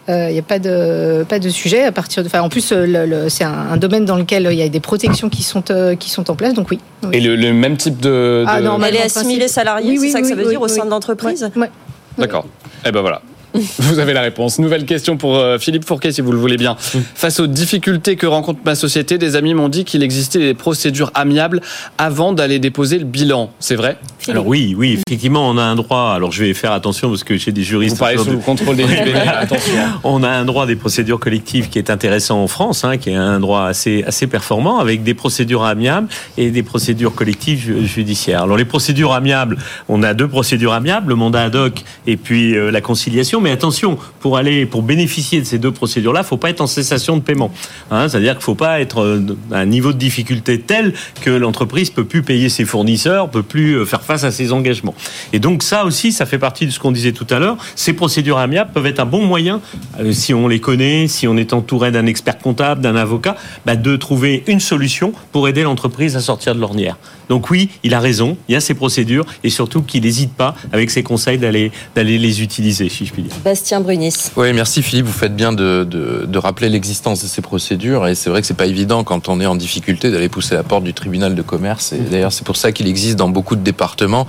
[0.08, 2.28] il n'y a pas de pas de sujet à partir de.
[2.28, 4.70] Enfin, en plus, euh, le- le- c'est un, un domaine dans lequel il y a
[4.70, 6.54] des protections qui sont euh, qui sont en place.
[6.54, 6.80] Donc oui.
[7.04, 7.10] oui.
[7.14, 8.46] Et le, le même type de...
[8.48, 10.46] Ah, de- normalement, Elle est assimilée salariée, Oui, c'est oui, ça que ça oui, veut
[10.46, 10.86] oui, dire au sein oui.
[10.86, 11.70] de l'entreprise Ouais.
[12.18, 12.46] D'accord.
[12.86, 13.22] Eh ben voilà.
[13.80, 14.58] Vous avez la réponse.
[14.60, 16.76] Nouvelle question pour euh, Philippe Fourquet, si vous le voulez bien.
[17.16, 21.12] Face aux difficultés que rencontre ma société, des amis m'ont dit qu'il existait des procédures
[21.14, 21.62] amiables
[21.98, 23.52] avant d'aller déposer le bilan.
[23.60, 23.98] C'est vrai?
[24.28, 26.14] Alors oui, oui, effectivement, on a un droit.
[26.16, 27.96] Alors je vais faire attention parce que j'ai des juristes.
[27.96, 28.84] Vous parlez sous de- le contrôle des
[29.28, 29.74] attention.
[30.04, 33.16] On a un droit des procédures collectives qui est intéressant en France, hein, qui est
[33.16, 38.44] un droit assez assez performant, avec des procédures amiables et des procédures collectives ju- judiciaires.
[38.44, 39.58] Alors les procédures amiables,
[39.90, 43.42] on a deux procédures amiables, le mandat ad hoc et puis euh, la conciliation.
[43.44, 47.18] Mais attention, pour aller pour bénéficier de ces deux procédures-là, faut pas être en cessation
[47.18, 47.52] de paiement.
[47.92, 51.90] Hein, C'est-à-dire qu'il faut pas être euh, à un niveau de difficulté tel que l'entreprise
[51.90, 54.96] peut plus payer ses fournisseurs, peut plus euh, faire face à ses engagements.
[55.34, 57.58] Et donc ça aussi, ça fait partie de ce qu'on disait tout à l'heure.
[57.76, 59.60] Ces procédures amiables peuvent être un bon moyen,
[60.00, 63.36] euh, si on les connaît, si on est entouré d'un expert comptable, d'un avocat,
[63.66, 66.98] bah, de trouver une solution pour aider l'entreprise à sortir de l'ornière.
[67.30, 70.56] Donc oui, il a raison, il y a ces procédures et surtout qu'il n'hésite pas
[70.72, 73.34] avec ses conseils d'aller d'aller les utiliser, si je puis dire.
[73.44, 74.14] Bastien Brunis.
[74.36, 75.06] Oui, merci Philippe.
[75.06, 78.08] Vous faites bien de, de, de rappeler l'existence de ces procédures.
[78.08, 80.64] Et c'est vrai que c'est pas évident quand on est en difficulté d'aller pousser la
[80.64, 81.94] porte du tribunal de commerce.
[81.94, 84.28] Et d'ailleurs, c'est pour ça qu'il existe dans beaucoup de départements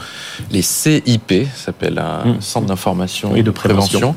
[0.51, 4.15] les CIP, ça s'appelle un centre d'information Et de prévention.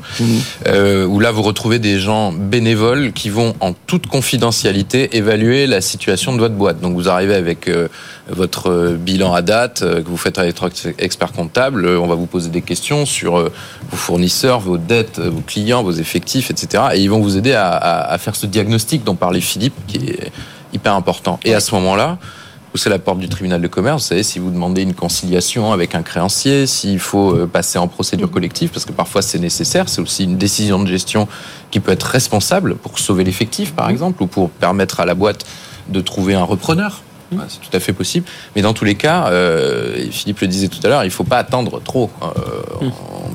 [0.66, 5.80] euh, où là vous retrouvez des gens bénévoles qui vont en toute confidentialité évaluer la
[5.80, 6.80] situation de votre boîte.
[6.80, 7.88] Donc vous arrivez avec euh,
[8.30, 12.06] votre euh, bilan à date euh, que vous faites avec votre expert comptable, euh, on
[12.06, 13.38] va vous poser des questions sur
[13.90, 16.84] vos fournisseurs, vos dettes, vos clients, vos effectifs, etc.
[16.94, 19.96] Et ils vont vous aider à, à- à faire ce diagnostic dont parlait Philippe, qui
[20.10, 20.32] est
[20.72, 21.40] hyper important.
[21.44, 22.18] Et à ce moment-là,
[22.74, 24.02] c'est la porte du tribunal de commerce.
[24.04, 28.30] Vous savez, si vous demandez une conciliation avec un créancier, s'il faut passer en procédure
[28.30, 31.26] collective, parce que parfois c'est nécessaire, c'est aussi une décision de gestion
[31.72, 35.44] qui peut être responsable pour sauver l'effectif, par exemple, ou pour permettre à la boîte
[35.88, 37.02] de trouver un repreneur.
[37.32, 38.26] Ouais, C'est tout à fait possible.
[38.56, 41.12] Mais dans tous les cas, euh, et Philippe le disait tout à l'heure, il ne
[41.12, 42.10] faut pas attendre trop.
[42.22, 42.86] Euh,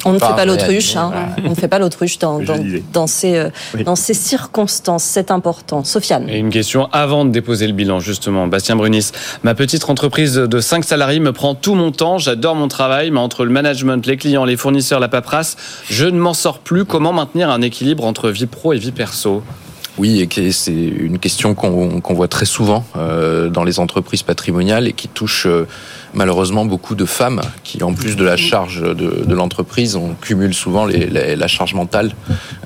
[0.06, 1.12] On ne fait pas l'autruche, hein.
[1.46, 3.50] on ne fait pas l'autruche dans ces, euh,
[3.86, 5.04] dans ces circonstances.
[5.04, 5.84] C'est important.
[5.84, 6.28] Sofiane.
[6.30, 8.48] Et une question avant de déposer le bilan, justement.
[8.48, 9.12] Bastien Brunis,
[9.44, 12.18] ma petite entreprise de 5 salariés me prend tout mon temps.
[12.18, 15.56] J'adore mon travail, mais entre le management, les clients, les fournisseurs, la paperasse,
[15.90, 16.86] je ne m'en sors plus.
[16.86, 19.44] Comment maintenir un équilibre entre vie pro et vie perso?
[20.00, 24.88] Oui, et c'est une question qu'on qu'on voit très souvent euh, dans les entreprises patrimoniales
[24.88, 25.68] et qui touche euh,
[26.16, 30.56] malheureusement beaucoup de femmes qui, en plus de la charge de, de l'entreprise, on cumule
[30.56, 32.16] souvent les- les- la charge mentale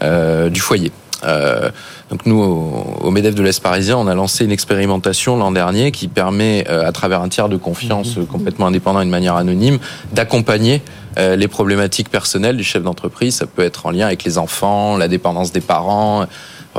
[0.04, 0.92] euh, du foyer.
[1.26, 1.70] Euh,
[2.12, 5.92] donc nous, au, au MEDEF de l'Est parisien, on a lancé une expérimentation l'an dernier
[5.92, 9.80] qui permet, euh, à travers un tiers de confiance complètement indépendant et de manière anonyme,
[10.14, 10.82] d'accompagner
[11.18, 13.36] euh, les problématiques personnelles du chef d'entreprise.
[13.36, 16.28] Ça peut être en lien avec les enfants, la dépendance des parents,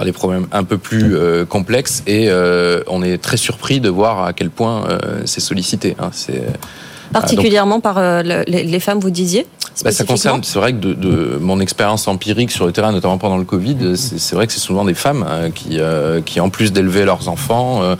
[0.04, 2.02] des problèmes un peu plus euh, complexes.
[2.06, 5.96] Et euh, on est très surpris de voir à quel point euh, c'est sollicité.
[5.98, 6.10] hein.
[7.12, 9.46] Particulièrement par euh, le- les, les femmes, vous disiez
[9.84, 13.16] bah, ça concerne, c'est vrai que de, de mon expérience empirique sur le terrain, notamment
[13.16, 16.40] pendant le Covid, c'est c'est vrai que c'est souvent des femmes euh, qui, euh, qui
[16.40, 17.94] en plus d'élever leurs enfants, euh,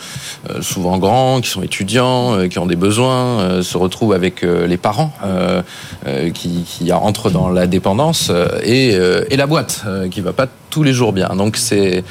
[0.51, 4.43] euh, souvent grands, qui sont étudiants, euh, qui ont des besoins, euh, se retrouvent avec
[4.43, 5.63] euh, les parents euh,
[6.09, 10.21] euh, qui, qui entrent dans la dépendance euh, et, euh, et la boîte euh, qui
[10.21, 11.29] va pas tous les jours bien.
[11.37, 12.03] Donc c'est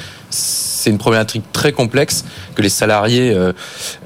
[0.78, 2.24] c'est une problématique très complexe
[2.54, 3.52] que les salariés euh,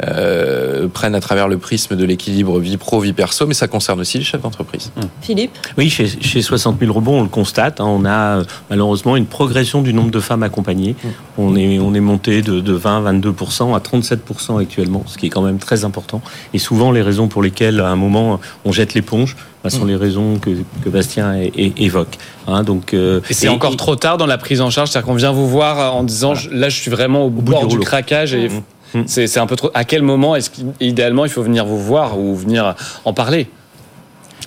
[0.05, 4.01] euh, prennent à travers le prisme de l'équilibre vie pro vie perso, mais ça concerne
[4.01, 4.91] aussi les chefs d'entreprise.
[4.97, 5.01] Mmh.
[5.20, 5.59] Philippe.
[5.77, 7.81] Oui, chez, chez 60 000 rebonds, on le constate.
[7.81, 10.97] Hein, on a euh, malheureusement une progression du nombre de femmes accompagnées.
[11.05, 11.09] Mmh.
[11.39, 13.35] On est on est monté de, de 20 22
[13.75, 14.20] à 37
[14.59, 16.23] actuellement, ce qui est quand même très important.
[16.55, 19.89] Et souvent les raisons pour lesquelles à un moment on jette l'éponge bah, sont mmh.
[19.89, 20.51] les raisons que,
[20.83, 22.19] que Bastien é, é, évoque.
[22.47, 25.15] Hein, donc, euh, et c'est encore trop tard dans la prise en charge, c'est-à-dire qu'on
[25.15, 26.57] vient vous voir en disant voilà.
[26.57, 28.49] là je suis vraiment au, au bord du, du craquage et
[28.95, 29.03] mmh.
[29.07, 29.71] c'est un peu trop.
[29.75, 33.49] À quel moment est-ce qu'idéalement il faut venir vous voir ou venir en parler?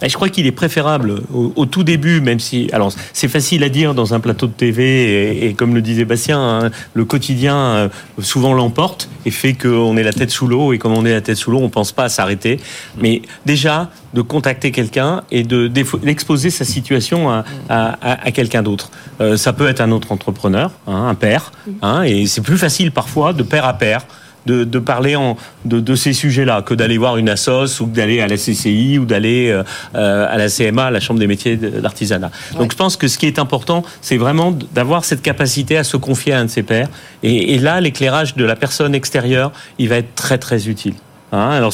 [0.01, 3.93] Je crois qu'il est préférable au, tout début, même si, alors c'est facile à dire
[3.93, 7.89] dans un plateau de TV et, et comme le disait Bastien, hein, le quotidien euh,
[8.19, 11.21] souvent l'emporte et fait qu'on est la tête sous l'eau et comme on est la
[11.21, 12.59] tête sous l'eau, on pense pas à s'arrêter.
[12.99, 18.91] Mais déjà de contacter quelqu'un et de d'exposer sa situation à, à, à quelqu'un d'autre.
[19.21, 22.91] Euh, ça peut être un autre entrepreneur, hein, un père, hein, et c'est plus facile
[22.91, 24.05] parfois de père à père
[24.45, 28.21] de, de parler en, de, de ces sujets-là que d'aller voir une assos ou d'aller
[28.21, 29.49] à la CCI ou d'aller
[29.95, 32.31] euh, à la CMA, à la Chambre des métiers d'artisanat.
[32.53, 32.59] Ouais.
[32.59, 35.97] Donc je pense que ce qui est important, c'est vraiment d'avoir cette capacité à se
[35.97, 36.89] confier à un de ses pairs.
[37.23, 40.95] Et, et là, l'éclairage de la personne extérieure, il va être très très utile.
[41.31, 41.73] Hein Alors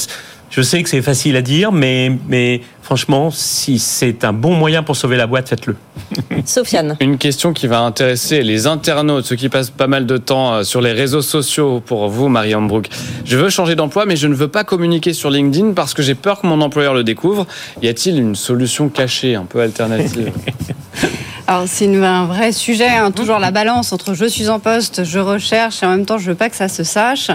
[0.51, 4.83] je sais que c'est facile à dire, mais, mais franchement, si c'est un bon moyen
[4.83, 5.77] pour sauver la boîte, faites-le.
[6.45, 6.97] Sofiane.
[6.99, 10.63] Une question qui va intéresser les internautes, ceux qui passent pas mal de temps euh,
[10.63, 12.89] sur les réseaux sociaux pour vous, Marianne Brook.
[13.23, 16.15] Je veux changer d'emploi, mais je ne veux pas communiquer sur LinkedIn parce que j'ai
[16.15, 17.47] peur que mon employeur le découvre.
[17.81, 20.33] Y a-t-il une solution cachée, un peu alternative?
[21.47, 25.19] Alors c'est un vrai sujet, hein, toujours la balance entre je suis en poste, je
[25.19, 27.29] recherche et en même temps je veux pas que ça se sache.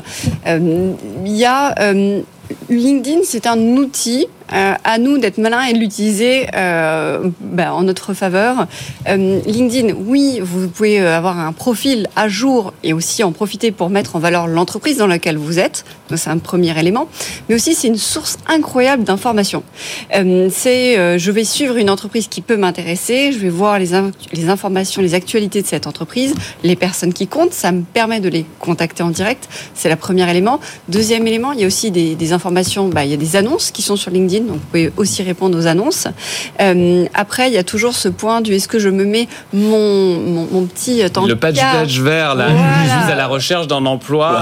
[0.46, 0.92] Il euh,
[1.24, 2.22] y a euh,
[2.68, 7.82] LinkedIn, c'est un outil euh, à nous d'être malins et de l'utiliser euh, ben, en
[7.82, 8.66] notre faveur.
[9.08, 13.90] Euh, LinkedIn, oui, vous pouvez avoir un profil à jour et aussi en profiter pour
[13.90, 15.84] mettre en valeur l'entreprise dans laquelle vous êtes.
[16.14, 17.08] C'est un premier élément.
[17.48, 19.62] Mais aussi, c'est une source incroyable d'informations.
[20.14, 24.10] Euh, c'est, je vais suivre une entreprise qui peut m'intéresser, je vais voir les, in
[24.32, 27.52] les informations, les actualités de cette entreprise, les personnes qui comptent.
[27.52, 29.48] Ça me permet de les contacter en direct.
[29.74, 30.60] C'est le premier élément.
[30.88, 33.70] Deuxième élément, il y a aussi des, des informations, bah, il y a des annonces
[33.70, 36.08] qui sont sur LinkedIn donc vous pouvez aussi répondre aux annonces.
[36.60, 40.18] Euh, après, il y a toujours ce point du est-ce que je me mets mon,
[40.18, 43.12] mon, mon petit temps Le patch badge vert, là, voilà.
[43.12, 44.38] à la recherche d'un emploi.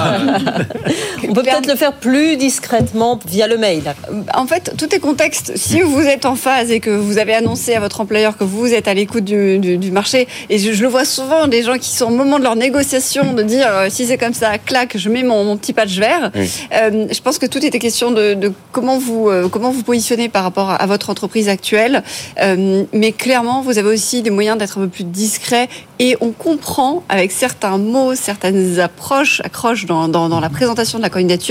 [1.28, 3.94] On peut peut-être le faire plus discrètement via le mail.
[4.34, 5.52] En fait, tout est contexte.
[5.56, 8.72] Si vous êtes en phase et que vous avez annoncé à votre employeur que vous
[8.72, 11.78] êtes à l'écoute du, du, du, marché, et je, je, le vois souvent, des gens
[11.78, 14.96] qui sont au moment de leur négociation de dire euh, si c'est comme ça, clac,
[14.96, 16.30] je mets mon, mon petit patch vert.
[16.34, 16.50] Oui.
[16.72, 20.28] Euh, je pense que tout était question de, de comment vous euh, comment vous positionner
[20.28, 22.02] par rapport à votre entreprise actuelle.
[22.40, 26.32] Euh, mais clairement, vous avez aussi des moyens d'être un peu plus discret et on
[26.32, 31.43] comprend avec certains mots, certaines approches, accroches dans, dans, dans la présentation de la candidature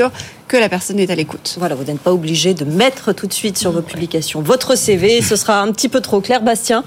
[0.47, 1.55] que la personne est à l'écoute.
[1.57, 5.21] Voilà, vous n'êtes pas obligé de mettre tout de suite sur vos publications votre CV.
[5.21, 6.83] Ce sera un petit peu trop clair, Bastien.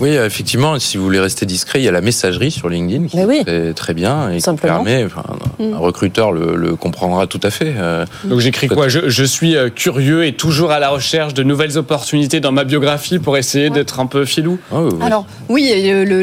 [0.00, 3.18] Oui, effectivement, si vous voulez rester discret, il y a la messagerie sur LinkedIn qui
[3.24, 3.42] oui.
[3.46, 4.78] est très bien et Simplement.
[4.78, 5.24] qui permet, enfin,
[5.58, 5.74] mm.
[5.74, 7.74] un recruteur le, le, comprendra tout à fait.
[7.76, 8.88] Euh, Donc j'écris quoi?
[8.88, 12.64] Je, je, suis euh, curieux et toujours à la recherche de nouvelles opportunités dans ma
[12.64, 13.74] biographie pour essayer ouais.
[13.74, 14.58] d'être un peu filou.
[14.72, 14.98] Oh, oui.
[15.02, 15.72] Alors oui,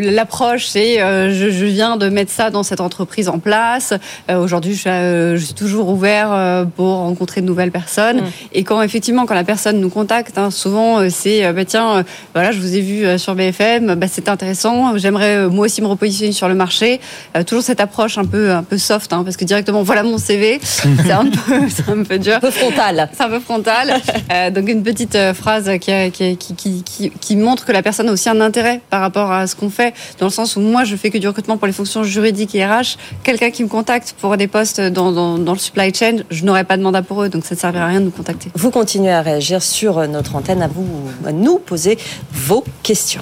[0.03, 3.93] l'approche c'est euh, je, je, viens de mettre ça dans cette entreprise en place.
[4.29, 8.21] Euh, Aujourd'hui, je, euh, je, suis toujours ouvert pour rencontrer de nouvelles personnes.
[8.21, 8.31] Mm.
[8.53, 12.59] Et quand effectivement, quand la personne nous contacte, hein, souvent c'est bah, tiens, voilà, je
[12.59, 14.97] vous ai vu sur BFM bah, c'est intéressant.
[14.97, 16.99] J'aimerais euh, moi aussi me repositionner sur le marché.
[17.35, 20.17] Euh, toujours cette approche un peu un peu soft, hein, parce que directement voilà mon
[20.17, 23.09] CV, c'est un peu c'est un peu dur, un peu frontal.
[23.13, 24.01] C'est un peu frontal.
[24.31, 28.07] euh, donc une petite euh, phrase qui, qui, qui, qui, qui montre que la personne
[28.07, 30.83] a aussi un intérêt par rapport à ce qu'on fait, dans le sens où moi
[30.85, 32.97] je fais que du recrutement pour les fonctions juridiques et RH.
[33.23, 36.63] Quelqu'un qui me contacte pour des postes dans, dans, dans le supply chain, je n'aurais
[36.63, 38.49] pas de mandat pour eux, donc ça ne servira à rien de nous contacter.
[38.55, 40.85] Vous continuez à réagir sur notre antenne, à vous
[41.25, 41.97] à nous poser
[42.31, 43.21] vos questions.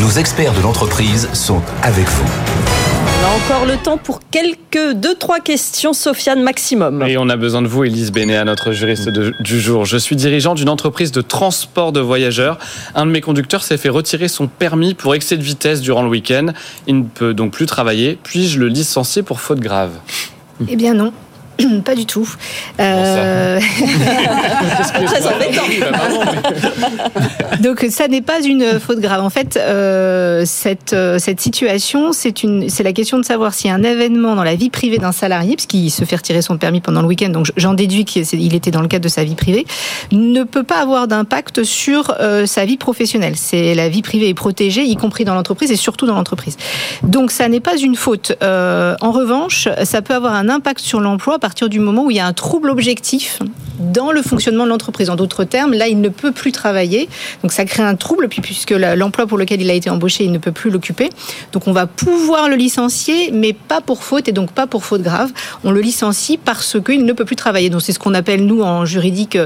[0.00, 2.75] Nos experts de l'entreprise sont avec vous.
[3.26, 7.02] On a encore le temps pour quelques deux trois questions, Sofiane maximum.
[7.08, 9.84] Et on a besoin de vous, Elise Bénéa, notre juriste de, du jour.
[9.84, 12.56] Je suis dirigeant d'une entreprise de transport de voyageurs.
[12.94, 16.08] Un de mes conducteurs s'est fait retirer son permis pour excès de vitesse durant le
[16.08, 16.52] week-end.
[16.86, 18.16] Il ne peut donc plus travailler.
[18.22, 19.90] Puis-je le licencier pour faute grave?
[20.68, 21.12] Eh bien non.
[21.84, 22.28] Pas du tout.
[22.80, 23.60] Euh...
[27.60, 29.22] Donc ça n'est pas une faute grave.
[29.22, 33.70] En fait, euh, cette, euh, cette situation, c'est une, c'est la question de savoir si
[33.70, 36.80] un événement dans la vie privée d'un salarié, parce qu'il se fait retirer son permis
[36.80, 39.66] pendant le week-end, donc j'en déduis qu'il était dans le cadre de sa vie privée,
[40.12, 43.34] ne peut pas avoir d'impact sur euh, sa vie professionnelle.
[43.36, 46.56] C'est la vie privée est protégée, y compris dans l'entreprise et surtout dans l'entreprise.
[47.02, 48.36] Donc ça n'est pas une faute.
[48.42, 52.16] Euh, en revanche, ça peut avoir un impact sur l'emploi partir du moment où il
[52.16, 53.38] y a un trouble objectif
[53.78, 55.10] dans le fonctionnement de l'entreprise.
[55.10, 57.08] En d'autres termes, là, il ne peut plus travailler.
[57.42, 60.32] Donc ça crée un trouble, puis puisque l'emploi pour lequel il a été embauché, il
[60.32, 61.08] ne peut plus l'occuper.
[61.52, 65.02] Donc on va pouvoir le licencier, mais pas pour faute et donc pas pour faute
[65.02, 65.30] grave.
[65.62, 67.70] On le licencie parce qu'il ne peut plus travailler.
[67.70, 69.38] Donc c'est ce qu'on appelle, nous, en juridique,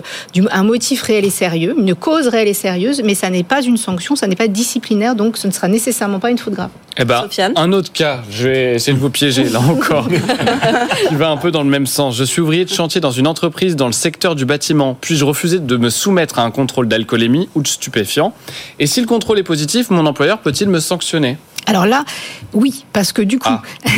[0.50, 3.76] un motif réel et sérieux, une cause réelle et sérieuse, mais ça n'est pas une
[3.76, 6.70] sanction, ça n'est pas disciplinaire, donc ce ne sera nécessairement pas une faute grave.
[6.98, 10.08] Eh ben, un autre cas, je vais essayer de vous piéger là encore,
[11.08, 12.16] qui va un peu dans le même sens.
[12.16, 14.96] Je suis ouvrier de chantier dans une entreprise dans le secteur du bâtiment.
[15.00, 18.32] Puis-je refuser de me soumettre à un contrôle d'alcoolémie ou de stupéfiant
[18.78, 21.36] Et si le contrôle est positif, mon employeur peut-il me sanctionner?
[21.66, 22.04] Alors là,
[22.52, 23.62] oui, parce que du coup, ah.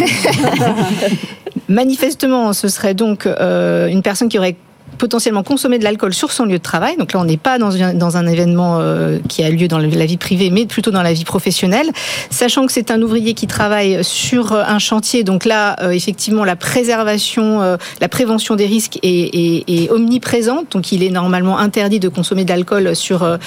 [1.68, 4.57] manifestement, ce serait donc euh, une personne qui aurait
[4.99, 6.97] potentiellement consommer de l'alcool sur son lieu de travail.
[6.97, 10.16] Donc là, on n'est pas dans, un, événement euh, qui a lieu dans la vie
[10.16, 11.90] privée, mais plutôt dans la vie professionnelle.
[12.30, 16.45] Sachant que c'est un ouvrier qui travaille sur euh, un chantier, donc là, euh, effectivement,
[16.45, 20.72] la préservation, la prévention des risques est, est, omniprésente.
[20.72, 23.38] Donc il est normalement interdit de consommer de l'alcool sur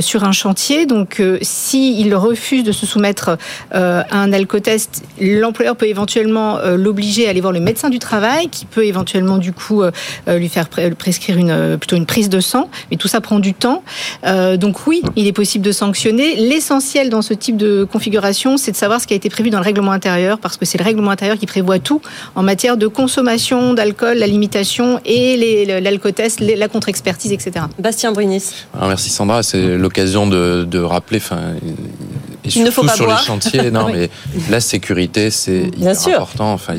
[0.00, 0.86] sur un chantier.
[0.86, 3.36] Donc s'il refuse de se soumettre
[3.70, 8.66] à un alcotest, l'employeur peut éventuellement l'obliger à aller voir le médecin du travail, qui
[8.66, 9.82] peut éventuellement du coup
[10.26, 13.54] lui faire prescrire une, euh, plutôt une prise de sang, mais tout ça prend du
[13.54, 13.82] temps.
[14.24, 16.36] Euh, donc oui, il est possible de sanctionner.
[16.36, 19.58] L'essentiel dans ce type de configuration, c'est de savoir ce qui a été prévu dans
[19.58, 22.00] le règlement intérieur, parce que c'est le règlement intérieur qui prévoit tout
[22.34, 27.66] en matière de consommation d'alcool, la limitation et l'alcotest, la contre-expertise, etc.
[27.78, 28.44] Bastien Brunis.
[28.74, 31.40] Alors merci Sandra, c'est l'occasion de, de rappeler, enfin,
[32.44, 33.18] et surtout Il ne faut pas sur boire.
[33.20, 34.10] les chantiers, non, mais
[34.50, 35.70] la sécurité, c'est
[36.12, 36.52] important.
[36.52, 36.74] Enfin,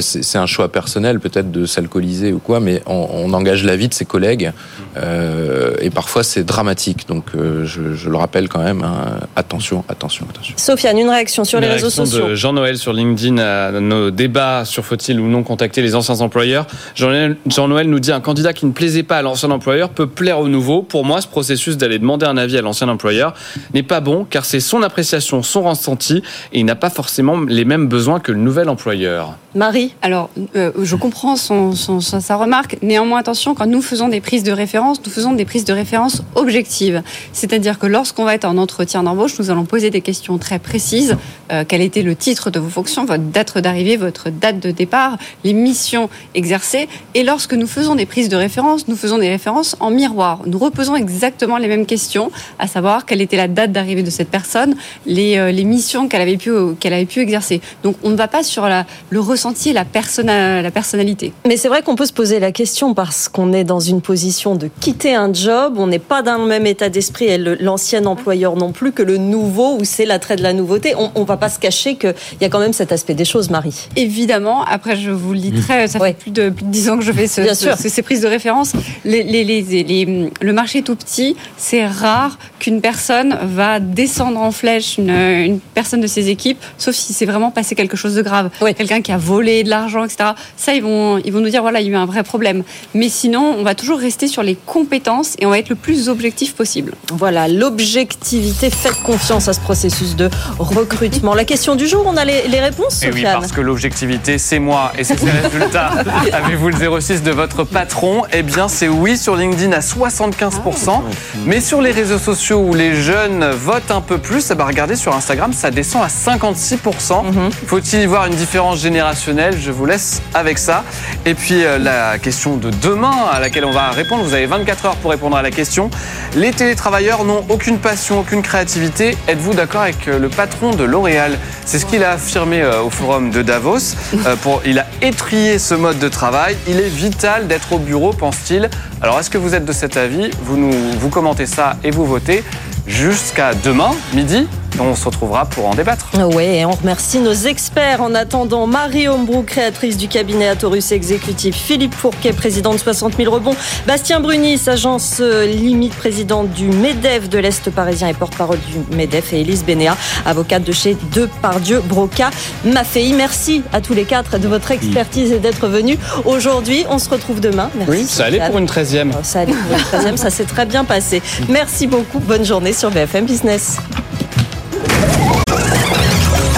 [0.00, 3.76] c'est c'est un choix personnel peut-être de s'alcooliser ou quoi, mais on, on engage la
[3.76, 4.52] vie de ses collègues
[4.96, 7.06] euh, et parfois c'est dramatique.
[7.08, 8.82] Donc euh, je, je le rappelle quand même.
[8.82, 10.54] hein, attention, attention, attention.
[10.56, 12.28] Sofiane, une réaction sur Une les réseaux réaction sociaux.
[12.28, 16.66] de Jean-Noël sur LinkedIn à nos débats sur faut-il ou non contacter les anciens employeurs.
[16.94, 20.38] Jean-Noël Jean-Noël nous dit un candidat qui ne plaisait pas à l'ancien employeur peut plaire
[20.40, 20.82] au nouveau.
[20.82, 23.34] Pour moi, ce processus d'aller demander un avis à l'ancien employeur
[23.74, 27.64] n'est pas bon car c'est son appréciation, son ressenti et il n'a pas forcément les
[27.64, 29.36] mêmes besoins que le nouvel employeur.
[29.56, 32.76] Marie Alors, euh, je comprends son, sa remarque.
[32.82, 36.22] Néanmoins, attention, quand nous faisons des prises de référence, nous faisons des prises de référence
[36.36, 37.02] objectives.
[37.32, 41.16] C'est-à-dire que lorsqu'on va être en entretien d'embauche, nous allons poser des questions très précises.
[41.50, 45.18] Euh, quel était le titre de vos fonctions, votre date d'arrivée, votre date de départ,
[45.42, 46.88] les missions exercées.
[47.14, 50.42] Et lorsque nous faisons des prises de référence, nous faisons des références en miroir.
[50.46, 52.30] Nous reposons exactement les mêmes questions,
[52.60, 54.76] à savoir quelle était la date d'arrivée de cette personne,
[55.06, 56.52] les, euh, les missions qu'elle avait, pu,
[56.84, 57.60] avait pu exercer.
[57.82, 59.18] Donc, on ne va pas sur la, le
[59.66, 61.32] et la, persona- la personnalité.
[61.46, 64.54] Mais c'est vrai qu'on peut se poser la question parce qu'on est dans une position
[64.54, 68.56] de quitter un job, on n'est pas dans le même état d'esprit et l'ancien employeur
[68.56, 70.94] non plus que le nouveau où c'est l'attrait de la nouveauté.
[70.98, 73.50] On, on va pas se cacher qu'il y a quand même cet aspect des choses,
[73.50, 73.74] Marie.
[73.96, 76.98] Évidemment, après je vous le dis très, ça fait plus de, plus de 10 ans
[76.98, 77.76] que je fais ce- Bien ce- sûr.
[77.78, 78.72] ce- ces prises de référence.
[79.04, 84.38] Les, les- les- les- le marché est tout petit, c'est rare qu'une personne va descendre
[84.40, 88.14] en flèche une, une personne de ses équipes, sauf si c'est vraiment passé quelque chose
[88.14, 88.50] de grave.
[88.76, 90.30] Quelqu'un qui a volé de l'argent, etc.
[90.56, 92.64] Ça, ils vont, ils vont nous dire, voilà, il y a eu un vrai problème.
[92.94, 96.08] Mais sinon, on va toujours rester sur les compétences et on va être le plus
[96.08, 96.94] objectif possible.
[97.12, 100.28] Voilà, l'objectivité, faites confiance à ce processus de
[100.58, 101.34] recrutement.
[101.34, 104.38] La question du jour, on a les, les réponses, Et Eh oui, parce que l'objectivité,
[104.38, 104.92] c'est moi.
[104.98, 105.92] Et c'est ses résultats.
[106.32, 108.22] Avez-vous le 06 de votre patron?
[108.32, 111.02] Eh bien, c'est oui sur LinkedIn à 75%.
[111.46, 114.96] Mais sur les réseaux sociaux où les jeunes votent un peu plus, eh ben, regardez
[114.96, 117.22] sur Instagram, ça descend à 56%.
[117.66, 119.19] Faut-il y voir une différence générationnelle?
[119.26, 120.82] Je vous laisse avec ça.
[121.26, 124.86] Et puis, euh, la question de demain à laquelle on va répondre, vous avez 24
[124.86, 125.90] heures pour répondre à la question.
[126.36, 129.18] Les télétravailleurs n'ont aucune passion, aucune créativité.
[129.28, 131.38] Êtes-vous d'accord avec euh, le patron de L'Oréal?
[131.66, 133.94] C'est ce qu'il a affirmé euh, au forum de Davos.
[134.42, 136.56] Pour, il a étrié ce mode de travail.
[136.66, 138.70] Il est vital d'être au bureau, pense-t-il.
[139.02, 140.30] Alors, est-ce que vous êtes de cet avis?
[140.44, 142.42] Vous, nous, vous commentez ça et vous votez
[142.86, 144.46] jusqu'à demain, midi.
[144.78, 146.10] On se retrouvera pour en débattre.
[146.34, 151.56] Oui, et on remercie nos experts en attendant Marie Hombrou, créatrice du cabinet Atorus Exécutif,
[151.56, 153.56] Philippe Fourquet, président de 60 000 rebonds,
[153.86, 159.32] Bastien Brunis, agence euh, limite, présidente du MEDEF de l'Est parisien et porte-parole du MEDEF,
[159.32, 162.30] et Élise Bénéa, avocate de chez Depardieu Broca
[162.64, 163.12] Maffei.
[163.12, 166.84] Merci à tous les quatre de votre expertise et d'être venus aujourd'hui.
[166.90, 167.70] On se retrouve demain.
[167.74, 167.90] Merci.
[167.90, 169.12] Oui, ça allait pour une 13e.
[169.22, 171.22] Ça allait pour une 13e, ça s'est très bien passé.
[171.48, 172.18] Merci beaucoup.
[172.18, 173.78] Bonne journée sur BFM Business.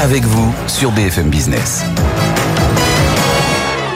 [0.03, 1.85] Avec vous sur BFM Business.